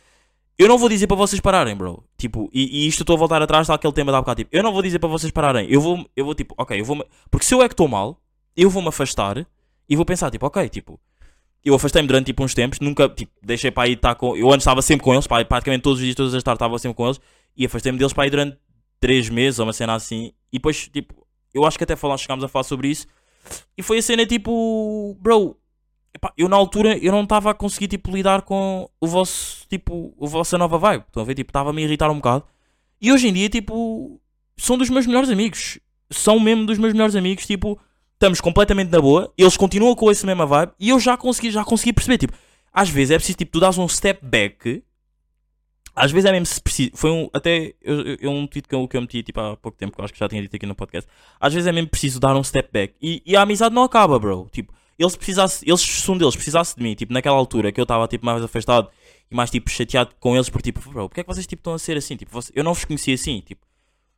eu 0.58 0.68
não 0.68 0.78
vou 0.78 0.88
dizer 0.88 1.06
para 1.06 1.16
vocês 1.16 1.40
pararem, 1.40 1.74
bro. 1.76 2.04
Tipo, 2.16 2.50
e, 2.52 2.84
e 2.84 2.88
isto 2.88 3.02
estou 3.02 3.14
a 3.16 3.18
voltar 3.18 3.42
atrás 3.42 3.66
daquele 3.68 3.92
tema 3.92 4.12
da 4.12 4.20
bocado. 4.20 4.38
Tipo, 4.38 4.56
eu 4.56 4.62
não 4.62 4.72
vou 4.72 4.82
dizer 4.82 4.98
para 4.98 5.08
vocês 5.08 5.32
pararem. 5.32 5.66
Eu 5.70 5.80
vou, 5.80 6.06
eu 6.16 6.24
vou 6.24 6.34
tipo, 6.34 6.54
ok, 6.58 6.80
eu 6.80 6.84
vou. 6.84 7.04
Porque 7.30 7.46
se 7.46 7.54
eu 7.54 7.62
é 7.62 7.68
que 7.68 7.74
estou 7.74 7.88
mal, 7.88 8.20
eu 8.56 8.68
vou 8.70 8.82
me 8.82 8.88
afastar 8.88 9.46
e 9.88 9.96
vou 9.96 10.04
pensar, 10.04 10.30
tipo, 10.30 10.46
ok, 10.46 10.68
tipo, 10.68 11.00
eu 11.64 11.74
afastei-me 11.74 12.08
durante 12.08 12.26
tipo 12.26 12.42
uns 12.42 12.54
tempos, 12.54 12.80
nunca, 12.80 13.08
tipo, 13.08 13.32
deixei 13.42 13.70
para 13.70 13.84
aí 13.84 13.92
estar 13.92 14.14
com. 14.14 14.36
Eu 14.36 14.48
antes 14.48 14.62
estava 14.62 14.82
sempre 14.82 15.04
com 15.04 15.12
eles, 15.12 15.26
pá, 15.26 15.44
praticamente 15.44 15.82
todos 15.82 15.98
os 15.98 16.04
dias, 16.04 16.16
todas 16.16 16.34
as 16.34 16.42
tardes 16.42 16.56
estava 16.56 16.78
sempre 16.78 16.96
com 16.96 17.06
eles 17.06 17.20
e 17.56 17.66
afastei-me 17.66 17.98
deles 17.98 18.12
para 18.12 18.24
aí 18.24 18.30
durante 18.30 18.58
3 19.00 19.28
meses 19.30 19.58
ou 19.58 19.66
uma 19.66 19.72
cena 19.72 19.94
assim. 19.94 20.32
E 20.52 20.58
depois, 20.58 20.88
tipo, 20.88 21.26
eu 21.54 21.64
acho 21.64 21.78
que 21.78 21.84
até 21.84 21.94
falar, 21.96 22.16
chegámos 22.16 22.44
a 22.44 22.48
falar 22.48 22.64
sobre 22.64 22.88
isso 22.88 23.06
e 23.76 23.82
foi 23.82 23.98
a 23.98 24.02
cena 24.02 24.26
tipo, 24.26 25.16
bro, 25.20 25.56
epá, 26.14 26.32
eu 26.36 26.48
na 26.48 26.56
altura 26.56 26.96
eu 26.98 27.12
não 27.12 27.22
estava 27.22 27.50
a 27.50 27.54
conseguir 27.54 27.88
tipo 27.88 28.10
lidar 28.14 28.42
com 28.42 28.88
o 29.00 29.06
vosso 29.06 29.66
tipo 29.68 30.14
a 30.20 30.26
vossa 30.26 30.58
nova 30.58 30.78
vibe. 30.78 31.04
Estão 31.06 31.22
a 31.22 31.26
ver? 31.26 31.34
Tipo, 31.34 31.50
estava-me 31.50 31.82
a 31.82 31.84
irritar 31.84 32.10
um 32.10 32.16
bocado. 32.16 32.44
E 33.00 33.12
hoje 33.12 33.28
em 33.28 33.32
dia, 33.32 33.48
tipo, 33.48 34.20
são 34.56 34.78
dos 34.78 34.88
meus 34.88 35.06
melhores 35.06 35.30
amigos. 35.30 35.78
São 36.10 36.38
mesmo 36.38 36.66
dos 36.66 36.78
meus 36.78 36.92
melhores 36.92 37.16
amigos, 37.16 37.46
tipo, 37.46 37.80
estamos 38.22 38.40
completamente 38.40 38.88
na 38.90 39.00
boa, 39.00 39.32
eles 39.36 39.56
continuam 39.56 39.94
com 39.96 40.10
esse 40.10 40.24
mesma 40.24 40.46
vibe 40.46 40.72
e 40.78 40.90
eu 40.90 41.00
já 41.00 41.16
consegui, 41.16 41.50
já 41.50 41.64
consegui 41.64 41.92
perceber, 41.92 42.18
tipo, 42.18 42.32
às 42.72 42.88
vezes 42.88 43.10
é 43.10 43.16
preciso, 43.16 43.36
tipo, 43.38 43.50
tu 43.52 43.60
dás 43.60 43.76
um 43.76 43.88
step 43.88 44.24
back. 44.24 44.82
Às 45.94 46.10
vezes 46.10 46.24
é 46.28 46.32
mesmo 46.32 46.46
se 46.46 46.58
preciso. 46.58 46.92
Foi 46.94 47.10
um. 47.10 47.28
Até. 47.34 47.74
Eu, 47.82 48.16
eu- 48.18 48.30
um 48.30 48.46
tweet 48.46 48.66
que 48.66 48.74
eu, 48.74 48.88
que 48.88 48.96
eu 48.96 49.00
meti 49.02 49.22
tipo, 49.22 49.38
há 49.40 49.54
pouco 49.58 49.76
tempo, 49.76 49.92
que 49.94 50.00
eu 50.00 50.04
acho 50.06 50.14
que 50.14 50.18
já 50.18 50.26
tinha 50.26 50.40
dito 50.40 50.56
aqui 50.56 50.64
no 50.64 50.74
podcast. 50.74 51.06
Às 51.38 51.52
vezes 51.52 51.66
é 51.66 51.72
mesmo 51.72 51.90
preciso 51.90 52.18
dar 52.18 52.34
um 52.34 52.42
step 52.42 52.70
back. 52.72 52.94
E, 53.02 53.22
e 53.26 53.36
a 53.36 53.42
amizade 53.42 53.74
não 53.74 53.82
acaba, 53.82 54.18
bro. 54.18 54.48
Tipo, 54.50 54.72
eles 54.98 55.14
precisassem. 55.14 55.68
Eles, 55.68 55.82
se 55.82 56.10
um 56.10 56.16
deles 56.16 56.34
precisasse 56.34 56.74
de 56.74 56.82
mim, 56.82 56.94
tipo, 56.94 57.12
naquela 57.12 57.36
altura 57.36 57.70
que 57.70 57.78
eu 57.78 57.82
estava 57.82 58.08
tipo, 58.08 58.24
mais 58.24 58.42
afastado 58.42 58.88
e 59.30 59.34
mais 59.34 59.50
tipo 59.50 59.68
chateado 59.68 60.14
com 60.18 60.34
eles, 60.34 60.48
por 60.48 60.62
tipo, 60.62 60.80
bro, 60.88 61.10
porque 61.10 61.20
é 61.20 61.24
que 61.24 61.28
vocês 61.28 61.46
tipo, 61.46 61.60
estão 61.60 61.74
a 61.74 61.78
ser 61.78 61.98
assim? 61.98 62.16
Tipo, 62.16 62.32
você- 62.32 62.52
eu 62.54 62.64
não 62.64 62.72
vos 62.72 62.86
conhecia 62.86 63.14
assim. 63.14 63.42
Tipo, 63.44 63.60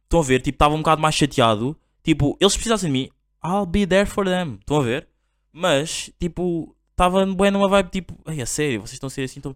estão 0.04 0.20
a 0.20 0.22
ver? 0.22 0.40
Tipo, 0.42 0.54
estava 0.54 0.74
um 0.76 0.78
bocado 0.78 1.02
mais 1.02 1.16
chateado. 1.16 1.76
Tipo, 2.04 2.36
eles 2.40 2.54
precisassem 2.54 2.88
de 2.88 2.92
mim, 2.92 3.10
I'll 3.44 3.66
be 3.66 3.86
there 3.86 4.06
for 4.06 4.24
them. 4.24 4.56
Estão 4.60 4.78
a 4.78 4.82
ver? 4.82 5.08
Mas, 5.52 6.10
tipo, 6.18 6.74
estava 6.92 7.24
bem 7.26 7.50
numa 7.50 7.68
vibe 7.68 7.90
tipo, 7.90 8.14
ai, 8.24 8.40
a 8.40 8.46
sério, 8.46 8.80
vocês 8.80 8.94
estão 8.94 9.06
a 9.06 9.10
ser 9.10 9.22
assim. 9.22 9.38
Então, 9.38 9.54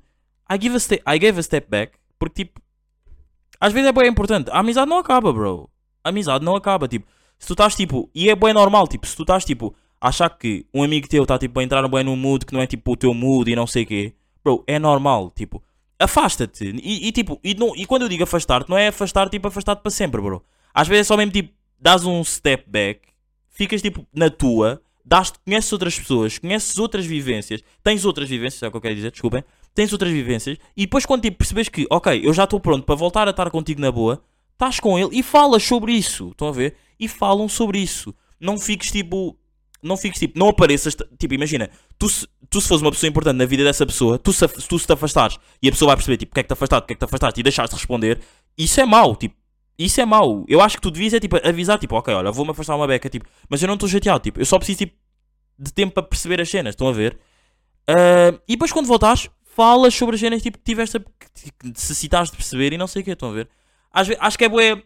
I, 0.50 0.60
give 0.60 0.76
a 0.76 0.78
ste- 0.78 1.02
I 1.06 1.18
gave 1.18 1.38
a 1.38 1.42
step 1.42 1.68
back, 1.68 1.98
porque 2.18 2.44
tipo, 2.44 2.60
às 3.60 3.72
vezes 3.72 3.88
é 3.88 3.92
bem 3.92 4.08
importante. 4.08 4.50
A 4.50 4.60
amizade 4.60 4.88
não 4.88 4.98
acaba, 4.98 5.32
bro. 5.32 5.68
A 6.04 6.10
amizade 6.10 6.44
não 6.44 6.54
acaba. 6.54 6.86
Tipo, 6.86 7.06
se 7.38 7.46
tu 7.46 7.54
estás 7.54 7.74
tipo, 7.74 8.08
e 8.14 8.30
é 8.30 8.36
bem 8.36 8.52
normal, 8.52 8.86
tipo, 8.86 9.06
se 9.06 9.16
tu 9.16 9.22
estás 9.22 9.44
tipo, 9.44 9.74
a 10.00 10.08
achar 10.08 10.30
que 10.30 10.64
um 10.72 10.82
amigo 10.82 11.08
teu 11.08 11.22
está 11.22 11.38
tipo 11.38 11.58
a 11.58 11.64
entrar 11.64 11.86
bem 11.88 12.04
num 12.04 12.16
mood 12.16 12.46
que 12.46 12.52
não 12.52 12.60
é 12.60 12.66
tipo 12.66 12.92
o 12.92 12.96
teu 12.96 13.12
mood 13.12 13.50
e 13.50 13.56
não 13.56 13.66
sei 13.66 13.82
o 13.82 13.86
quê, 13.86 14.14
bro, 14.44 14.62
é 14.66 14.78
normal. 14.78 15.30
Tipo, 15.34 15.62
afasta-te. 15.98 16.64
E, 16.82 17.08
e, 17.08 17.12
tipo, 17.12 17.40
e, 17.42 17.54
não, 17.54 17.74
e 17.74 17.84
quando 17.84 18.02
eu 18.02 18.08
digo 18.08 18.22
afastar-te, 18.22 18.70
não 18.70 18.78
é 18.78 18.88
afastar 18.88 19.28
tipo 19.28 19.48
afastar-te 19.48 19.82
para 19.82 19.90
sempre, 19.90 20.20
bro. 20.20 20.42
Às 20.72 20.86
vezes 20.86 21.06
é 21.06 21.08
só 21.08 21.16
mesmo 21.16 21.32
tipo, 21.32 21.52
dás 21.80 22.04
um 22.04 22.22
step 22.22 22.64
back, 22.70 23.00
ficas 23.58 23.82
tipo 23.82 24.06
na 24.14 24.30
tua, 24.30 24.80
das 25.04 25.32
conheces 25.44 25.72
outras 25.72 25.98
pessoas, 25.98 26.38
conheces 26.38 26.78
outras 26.78 27.04
vivências, 27.04 27.60
tens 27.82 28.04
outras 28.04 28.28
vivências, 28.28 28.62
é 28.62 28.68
o 28.68 28.70
que 28.70 28.76
eu 28.76 28.80
quero 28.80 28.94
dizer, 28.94 29.10
desculpem. 29.10 29.42
tens 29.74 29.92
outras 29.92 30.12
vivências, 30.12 30.56
e 30.76 30.82
depois 30.82 31.04
quando 31.04 31.22
tipo, 31.22 31.38
percebes 31.38 31.68
que, 31.68 31.84
ok, 31.90 32.20
eu 32.24 32.32
já 32.32 32.44
estou 32.44 32.60
pronto 32.60 32.84
para 32.84 32.94
voltar 32.94 33.26
a 33.26 33.32
estar 33.32 33.50
contigo 33.50 33.80
na 33.80 33.90
boa, 33.90 34.22
estás 34.52 34.78
com 34.78 34.96
ele 34.96 35.10
e 35.12 35.22
falas 35.22 35.64
sobre 35.64 35.92
isso. 35.92 36.28
Estão 36.28 36.48
a 36.48 36.52
ver? 36.52 36.76
E 37.00 37.08
falam 37.08 37.48
sobre 37.48 37.78
isso. 37.78 38.14
Não 38.40 38.58
fiques 38.58 38.90
tipo. 38.90 39.36
Não 39.82 39.96
fiques 39.96 40.18
tipo. 40.18 40.38
Não 40.38 40.48
apareças. 40.48 40.96
Tipo, 41.18 41.34
imagina. 41.34 41.70
Tu 41.96 42.08
se, 42.08 42.26
tu 42.50 42.60
se 42.60 42.68
fores 42.68 42.82
uma 42.82 42.90
pessoa 42.90 43.08
importante 43.08 43.36
na 43.36 43.46
vida 43.46 43.62
dessa 43.62 43.86
pessoa, 43.86 44.18
tu 44.18 44.32
se, 44.32 44.46
tu 44.48 44.78
se 44.78 44.86
te 44.86 44.92
afastares 44.92 45.38
e 45.62 45.68
a 45.68 45.72
pessoa 45.72 45.88
vai 45.88 45.96
perceber 45.96 46.16
tipo, 46.16 46.30
porque 46.30 46.40
é 46.40 46.42
que 46.42 46.48
te 46.48 46.52
afastaste, 46.52 46.82
porque 46.82 46.92
é 46.92 46.96
que 46.96 47.00
te 47.00 47.04
afastaste 47.04 47.40
e 47.40 47.42
deixaste 47.42 47.74
de 47.74 47.80
responder, 47.80 48.20
isso 48.56 48.80
é 48.80 48.84
mau. 48.84 49.14
Tipo, 49.14 49.36
isso 49.78 50.00
é 50.00 50.04
mau. 50.06 50.44
Eu 50.48 50.60
acho 50.60 50.76
que 50.76 50.82
tu 50.82 50.90
devias 50.90 51.14
é 51.14 51.20
tipo 51.20 51.36
avisar, 51.46 51.78
tipo, 51.78 51.94
ok, 51.96 52.12
olha, 52.14 52.30
vou-me 52.32 52.50
afastar 52.50 52.74
uma 52.76 52.86
beca, 52.86 53.08
tipo, 53.08 53.26
mas 53.48 53.62
eu 53.62 53.66
não 53.68 53.74
estou 53.74 53.88
chateado, 53.88 54.20
tipo, 54.20 54.40
eu 54.40 54.46
só 54.46 54.58
preciso 54.58 54.78
tipo, 54.80 54.94
de 55.58 55.72
tempo 55.72 55.92
para 55.94 56.02
perceber 56.02 56.40
as 56.40 56.48
cenas, 56.50 56.72
estão 56.72 56.88
a 56.88 56.92
ver? 56.92 57.18
Ah, 57.88 58.38
e 58.48 58.52
depois 58.52 58.72
quando 58.72 58.86
voltares, 58.86 59.28
falas 59.44 59.94
sobre 59.94 60.14
as 60.14 60.20
cenas 60.20 60.42
tipo, 60.42 60.58
que 60.58 60.64
tiveste 60.64 60.98
que 61.60 61.68
necessitaste 61.68 62.32
de 62.32 62.36
perceber 62.36 62.72
e 62.72 62.78
não 62.78 62.86
sei 62.86 63.02
o 63.02 63.04
que, 63.04 63.10
estão 63.12 63.30
a 63.30 63.32
ver? 63.32 63.48
Às 63.92 64.06
ve- 64.08 64.16
acho 64.20 64.36
que 64.38 64.44
é 64.44 64.48
bué. 64.48 64.82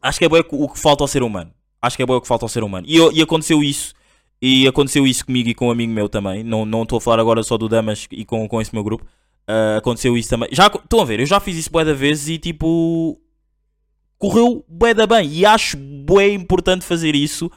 Acho 0.00 0.18
que 0.18 0.24
é 0.24 0.28
bué 0.28 0.40
o 0.48 0.68
que 0.68 0.78
falta 0.78 1.04
ao 1.04 1.08
ser 1.08 1.22
humano. 1.22 1.52
Acho 1.82 1.96
que 1.96 2.02
é 2.02 2.06
bué 2.06 2.16
o 2.16 2.20
que 2.20 2.28
falta 2.28 2.44
ao 2.44 2.48
ser 2.48 2.62
humano. 2.64 2.86
E, 2.88 2.96
e 3.14 3.22
aconteceu 3.22 3.62
isso. 3.62 3.92
E 4.40 4.66
aconteceu 4.66 5.06
isso 5.06 5.24
comigo 5.26 5.48
e 5.48 5.54
com 5.54 5.68
um 5.68 5.70
amigo 5.70 5.92
meu 5.92 6.08
também. 6.08 6.42
Não 6.42 6.82
estou 6.82 6.98
a 6.98 7.00
falar 7.00 7.20
agora 7.20 7.42
só 7.42 7.56
do 7.58 7.68
Damas 7.68 8.06
e 8.10 8.24
com, 8.24 8.46
com 8.48 8.60
esse 8.60 8.74
meu 8.74 8.82
grupo. 8.84 9.04
Ah, 9.46 9.76
aconteceu 9.78 10.16
isso 10.16 10.28
também. 10.30 10.48
Já, 10.52 10.66
estão 10.66 11.00
a 11.00 11.04
ver, 11.04 11.20
eu 11.20 11.26
já 11.26 11.40
fiz 11.40 11.56
isso 11.56 11.70
bué 11.70 11.84
da 11.84 11.92
vezes 11.94 12.28
e 12.28 12.38
tipo. 12.38 13.20
Correu 14.18 14.64
bué 14.68 14.94
da 14.94 15.06
bem. 15.06 15.28
E 15.30 15.44
acho 15.44 15.76
bué 15.76 16.28
importante 16.30 16.84
fazer 16.84 17.14
isso 17.14 17.50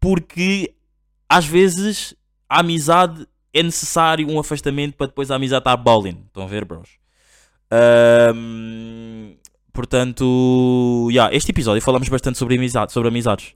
porque 0.00 0.74
às 1.28 1.46
vezes 1.46 2.14
a 2.48 2.60
amizade 2.60 3.26
é 3.54 3.62
necessário 3.62 4.28
um 4.30 4.38
afastamento 4.38 4.96
para 4.96 5.06
depois 5.06 5.30
a 5.30 5.36
amizade 5.36 5.60
estar 5.60 5.76
bowling. 5.76 6.24
Estão 6.26 6.44
a 6.44 6.46
ver, 6.46 6.64
bros? 6.64 6.88
Ahm, 7.70 9.34
portanto, 9.72 11.08
yeah, 11.10 11.34
este 11.34 11.50
episódio 11.50 11.80
falamos 11.82 12.08
bastante 12.08 12.38
sobre, 12.38 12.56
amizade, 12.56 12.92
sobre 12.92 13.08
amizades. 13.08 13.54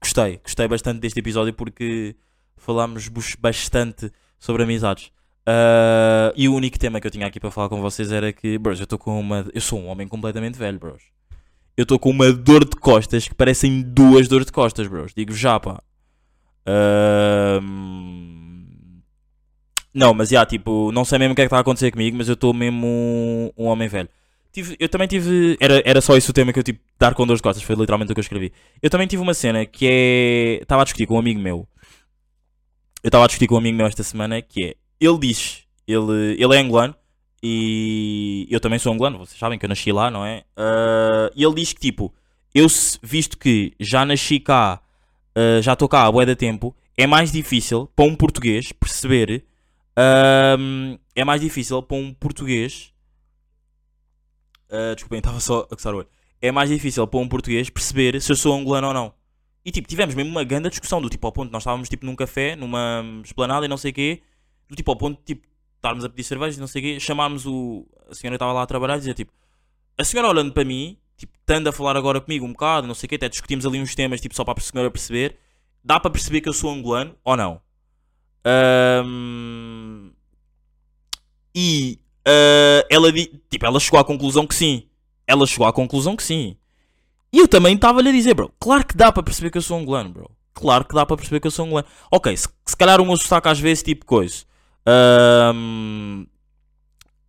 Gostei, 0.00 0.38
gostei 0.38 0.68
bastante 0.68 1.00
deste 1.00 1.18
episódio 1.18 1.52
porque 1.52 2.14
falámos 2.56 3.08
bastante 3.38 4.10
sobre 4.38 4.62
amizades. 4.62 5.10
Ah, 5.50 6.30
e 6.36 6.46
o 6.48 6.54
único 6.54 6.78
tema 6.78 7.00
que 7.00 7.06
eu 7.06 7.10
tinha 7.10 7.26
aqui 7.26 7.40
para 7.40 7.50
falar 7.50 7.70
com 7.70 7.80
vocês 7.80 8.12
era 8.12 8.32
que, 8.32 8.58
bros, 8.58 8.78
eu 8.78 8.84
estou 8.84 8.98
com 8.98 9.18
uma. 9.18 9.46
Eu 9.54 9.60
sou 9.62 9.80
um 9.80 9.86
homem 9.88 10.06
completamente 10.06 10.58
velho, 10.58 10.78
bros. 10.78 11.02
Eu 11.78 11.84
estou 11.84 11.96
com 11.98 12.10
uma 12.10 12.32
dor 12.32 12.64
de 12.64 12.74
costas 12.76 13.28
que 13.28 13.34
parecem 13.36 13.80
duas 13.82 14.26
dores 14.26 14.46
de 14.46 14.52
costas, 14.52 14.88
bros. 14.88 15.12
Digo 15.16 15.32
já, 15.32 15.60
pá. 15.60 15.80
Ahm, 17.58 19.00
Não, 19.94 20.12
mas 20.14 20.28
já, 20.28 20.44
tipo, 20.44 20.92
não 20.92 21.04
sei 21.04 21.18
mesmo 21.18 21.32
o 21.32 21.34
que 21.36 21.42
é 21.42 21.44
que 21.44 21.46
está 21.46 21.56
a 21.56 21.60
acontecer 21.60 21.90
comigo, 21.90 22.16
mas 22.16 22.28
eu 22.28 22.34
estou 22.34 22.52
mesmo 22.52 22.86
um, 22.86 23.50
um 23.56 23.66
homem 23.66 23.88
velho. 23.88 24.08
Tive- 24.52 24.76
eu 24.78 24.88
também 24.88 25.06
tive. 25.08 25.56
Era, 25.60 25.82
era 25.84 26.00
só 26.00 26.16
isso 26.16 26.30
o 26.30 26.34
tema 26.34 26.52
que 26.52 26.58
eu 26.58 26.62
tive 26.62 26.78
de 26.78 26.84
dar 26.98 27.14
com 27.14 27.26
dores 27.26 27.38
de 27.38 27.42
costas, 27.42 27.62
foi 27.62 27.74
literalmente 27.76 28.10
o 28.12 28.14
que 28.14 28.20
eu 28.20 28.22
escrevi. 28.22 28.52
Eu 28.82 28.90
também 28.90 29.06
tive 29.06 29.22
uma 29.22 29.34
cena 29.34 29.64
que 29.66 29.86
é. 29.88 30.58
Estava 30.62 30.82
a 30.82 30.84
discutir 30.84 31.06
com 31.06 31.14
um 31.14 31.18
amigo 31.18 31.40
meu. 31.40 31.66
Eu 33.02 33.08
estava 33.08 33.24
a 33.24 33.26
discutir 33.26 33.46
com 33.46 33.54
um 33.54 33.58
amigo 33.58 33.76
meu 33.76 33.86
esta 33.86 34.02
semana 34.02 34.40
que 34.42 34.64
é. 34.64 34.74
Ele 35.00 35.18
diz. 35.18 35.62
Ele, 35.86 36.36
ele 36.42 36.54
é 36.56 36.58
angolano. 36.58 36.94
E 37.42 38.46
eu 38.50 38.58
também 38.60 38.78
sou 38.78 38.92
angolano, 38.92 39.18
vocês 39.18 39.38
sabem 39.38 39.58
que 39.58 39.64
eu 39.64 39.68
nasci 39.68 39.92
lá, 39.92 40.10
não 40.10 40.24
é? 40.24 40.44
Ah, 40.56 41.30
e 41.34 41.44
ele 41.44 41.54
diz 41.54 41.72
que 41.72 41.80
tipo, 41.80 42.12
eu 42.54 42.66
visto 43.02 43.38
que 43.38 43.72
já 43.78 44.04
nasci 44.04 44.40
cá, 44.40 44.80
ah, 45.34 45.60
já 45.62 45.74
estou 45.74 45.88
cá 45.88 46.04
há 46.06 46.12
bué 46.12 46.26
de 46.26 46.34
tempo, 46.34 46.74
é 46.96 47.06
mais 47.06 47.30
difícil 47.30 47.86
para 47.94 48.04
um 48.04 48.14
português 48.14 48.72
perceber. 48.72 49.44
ahm, 49.96 50.96
é 51.14 51.24
mais 51.24 51.40
difícil 51.40 51.82
para 51.82 51.96
um 51.96 52.12
português. 52.14 52.92
ah, 54.70 54.94
desculpem, 54.94 55.18
estava 55.20 55.40
só 55.40 55.60
a 55.70 55.76
coçar 55.76 55.94
o 55.94 55.98
olho. 55.98 56.08
É 56.40 56.52
mais 56.52 56.70
difícil 56.70 57.06
para 57.06 57.20
um 57.20 57.28
português 57.28 57.70
perceber 57.70 58.20
se 58.20 58.32
eu 58.32 58.36
sou 58.36 58.54
angolano 58.54 58.88
ou 58.88 58.94
não. 58.94 59.14
E 59.64 59.70
tipo, 59.70 59.88
tivemos 59.88 60.14
mesmo 60.14 60.30
uma 60.30 60.44
grande 60.44 60.70
discussão 60.70 61.00
do 61.00 61.10
tipo 61.10 61.26
ao 61.26 61.32
ponto, 61.32 61.52
nós 61.52 61.62
estávamos 61.62 61.88
tipo 61.88 62.06
num 62.06 62.16
café, 62.16 62.56
numa 62.56 63.04
esplanada 63.24 63.66
e 63.66 63.68
não 63.68 63.76
sei 63.76 63.90
o 63.90 63.94
quê, 63.94 64.22
do 64.68 64.76
tipo 64.76 64.90
ao 64.90 64.96
ponto 64.96 65.20
tipo, 65.24 65.46
estarmos 65.78 66.04
a 66.04 66.08
pedir 66.08 66.24
cerveja 66.24 66.60
não 66.60 66.66
sei 66.66 66.80
o 66.82 66.84
quê, 66.84 67.00
chamámos 67.00 67.46
o. 67.46 67.86
A 68.10 68.14
senhora 68.14 68.36
estava 68.36 68.52
lá 68.52 68.62
a 68.62 68.66
trabalhar 68.66 68.96
e 68.96 68.98
dizia 68.98 69.14
tipo, 69.14 69.32
a 69.96 70.04
senhora 70.04 70.28
olhando 70.28 70.52
para 70.52 70.64
mim, 70.64 70.96
tipo, 71.16 71.32
estando 71.38 71.68
a 71.68 71.72
falar 71.72 71.96
agora 71.96 72.20
comigo 72.20 72.44
um 72.46 72.52
bocado, 72.52 72.86
não 72.86 72.94
sei 72.94 73.06
o 73.06 73.10
quê, 73.10 73.14
até 73.16 73.28
discutimos 73.28 73.64
ali 73.66 73.80
uns 73.80 73.94
temas 73.94 74.20
tipo 74.20 74.34
só 74.34 74.44
para 74.44 74.58
a 74.58 74.62
senhora 74.62 74.90
perceber, 74.90 75.38
dá 75.82 75.98
para 76.00 76.10
perceber 76.10 76.40
que 76.40 76.48
eu 76.48 76.52
sou 76.52 76.70
angolano 76.70 77.14
ou 77.24 77.36
não? 77.36 77.60
Ahm, 78.44 80.10
E 81.54 81.98
ah, 82.26 82.86
ela, 82.90 83.12
tipo, 83.12 83.66
ela 83.66 83.80
chegou 83.80 83.98
à 83.98 84.04
conclusão 84.04 84.46
que 84.46 84.54
sim. 84.54 84.84
Ela 85.26 85.46
chegou 85.46 85.66
à 85.66 85.72
conclusão 85.72 86.16
que 86.16 86.22
sim. 86.22 86.56
E 87.32 87.38
eu 87.38 87.48
também 87.48 87.74
estava-lhe 87.74 88.08
a 88.08 88.12
dizer, 88.12 88.34
bro, 88.34 88.52
claro 88.60 88.86
que 88.86 88.96
dá 88.96 89.12
para 89.12 89.22
perceber 89.22 89.50
que 89.50 89.58
eu 89.58 89.62
sou 89.62 89.78
angolano, 89.78 90.10
bro. 90.10 90.30
Claro 90.54 90.84
que 90.84 90.94
dá 90.94 91.06
para 91.06 91.16
perceber 91.16 91.40
que 91.40 91.46
eu 91.46 91.50
sou 91.50 91.66
angolano. 91.66 91.88
Ok, 92.10 92.36
se, 92.36 92.48
se 92.66 92.76
calhar 92.76 93.00
o 93.00 93.06
meu 93.06 93.16
sotaque 93.16 93.48
às 93.48 93.60
vezes, 93.60 93.82
tipo 93.82 94.06
coisa. 94.06 94.44
Ahm, 94.90 96.24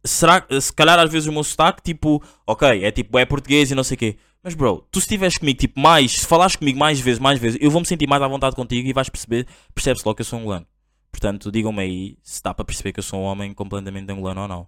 será 0.05 0.45
se 0.61 0.71
calhar 0.71 0.97
às 0.97 1.11
vezes 1.11 1.27
o 1.27 1.33
meu 1.33 1.43
sotaque, 1.43 1.81
tipo, 1.83 2.23
ok, 2.47 2.85
é 2.85 2.91
tipo, 2.91 3.19
é 3.19 3.25
português 3.25 3.69
e 3.69 3.75
não 3.75 3.83
sei 3.83 3.95
o 3.95 3.97
quê. 3.97 4.17
Mas, 4.41 4.53
bro, 4.53 4.87
tu 4.89 4.99
se 5.01 5.05
estiveres 5.05 5.37
comigo, 5.37 5.59
tipo, 5.59 5.77
mais, 5.79 6.13
se 6.13 6.25
falares 6.25 6.55
comigo 6.55 6.79
mais 6.79 6.99
vezes, 7.01 7.19
mais 7.19 7.37
vezes, 7.37 7.59
eu 7.61 7.69
vou 7.69 7.81
me 7.81 7.87
sentir 7.87 8.07
mais 8.07 8.21
à 8.21 8.27
vontade 8.27 8.55
contigo 8.55 8.87
e 8.87 8.93
vais 8.93 9.09
perceber, 9.09 9.45
percebes 9.75 10.01
logo 10.03 10.15
que 10.15 10.21
eu 10.21 10.25
sou 10.25 10.39
angolano. 10.39 10.65
Portanto, 11.11 11.51
digam-me 11.51 11.81
aí 11.81 12.17
se 12.23 12.41
dá 12.41 12.53
para 12.53 12.63
perceber 12.63 12.93
que 12.93 12.99
eu 12.99 13.03
sou 13.03 13.19
um 13.19 13.23
homem 13.23 13.53
completamente 13.53 14.09
angolano 14.11 14.41
ou 14.41 14.47
não. 14.47 14.67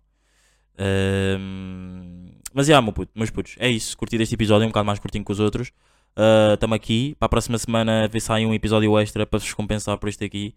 Ahm, 0.78 2.32
mas, 2.54 2.68
já, 2.68 2.82
meu 2.82 2.92
puto, 2.92 3.12
meus 3.16 3.30
putos, 3.30 3.56
é 3.60 3.70
isso. 3.70 3.96
Curti 3.96 4.18
deste 4.18 4.36
episódio, 4.36 4.66
um 4.66 4.70
bocado 4.70 4.86
mais 4.86 5.00
curtinho 5.00 5.24
que 5.24 5.32
os 5.32 5.40
outros. 5.40 5.72
Estamos 6.54 6.76
aqui, 6.76 7.16
para 7.18 7.28
a 7.28 7.30
próxima 7.30 7.58
semana 7.58 8.08
ver 8.10 8.20
se 8.20 8.28
sai 8.28 8.46
um 8.46 8.54
episódio 8.54 9.00
extra 9.00 9.26
para 9.26 9.40
vos 9.40 9.54
compensar 9.54 9.98
por 9.98 10.10
este 10.10 10.26
aqui. 10.26 10.54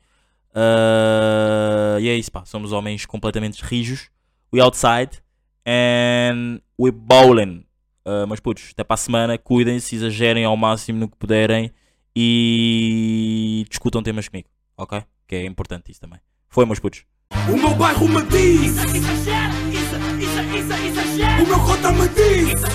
Ah, 0.54 1.98
e 2.00 2.08
é 2.08 2.14
isso, 2.16 2.30
pá. 2.30 2.44
Somos 2.44 2.72
homens 2.72 3.04
completamente 3.04 3.62
rijos. 3.62 4.08
We 4.52 4.60
outside 4.60 5.22
and 5.66 6.60
we 6.78 6.90
bowling. 6.90 7.64
Uh, 8.06 8.26
mas 8.28 8.38
putos, 8.38 8.70
até 8.72 8.84
para 8.84 8.94
a 8.94 8.98
semana, 8.98 9.38
cuidem-se, 9.38 9.96
exagerem 9.96 10.44
ao 10.44 10.56
máximo 10.56 10.98
no 11.00 11.08
que 11.08 11.16
puderem 11.16 11.72
e 12.14 13.64
discutam 13.68 14.02
temas 14.02 14.28
comigo, 14.28 14.48
ok? 14.76 15.02
Que 15.26 15.36
é 15.36 15.46
importante 15.46 15.90
isso 15.90 16.00
também. 16.02 16.20
Foi, 16.50 16.66
meus 16.66 16.78
putos. 16.78 17.04
O 17.48 17.56
meu 17.56 17.74
bairro 17.74 18.06
me 18.06 18.22
diz, 18.24 18.76
Exagera, 18.76 19.54
isso, 19.72 19.96
isso, 20.20 20.40
isso, 20.56 20.72
exagera. 20.86 21.42
o 21.42 21.46
meu 21.46 21.58
cota 21.60 21.90
me 21.92 22.08
diz, 22.08 22.48
isso, 22.52 22.66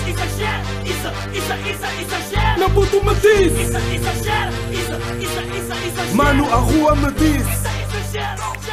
isso, 0.84 1.54
isso, 1.70 1.86
exagera. 2.00 2.49
Meu 2.60 2.70
puto 2.70 3.02
me 3.02 3.14
Isso, 3.62 3.76
exagera, 3.94 4.52
isso, 4.70 4.92
isso, 5.18 5.40
isso, 5.40 5.72
exagera. 5.72 6.14
mano, 6.14 6.44
a 6.52 6.56
rua 6.56 6.94
me. 6.94 7.40
Isso, 7.40 7.48
exagera. 7.48 8.69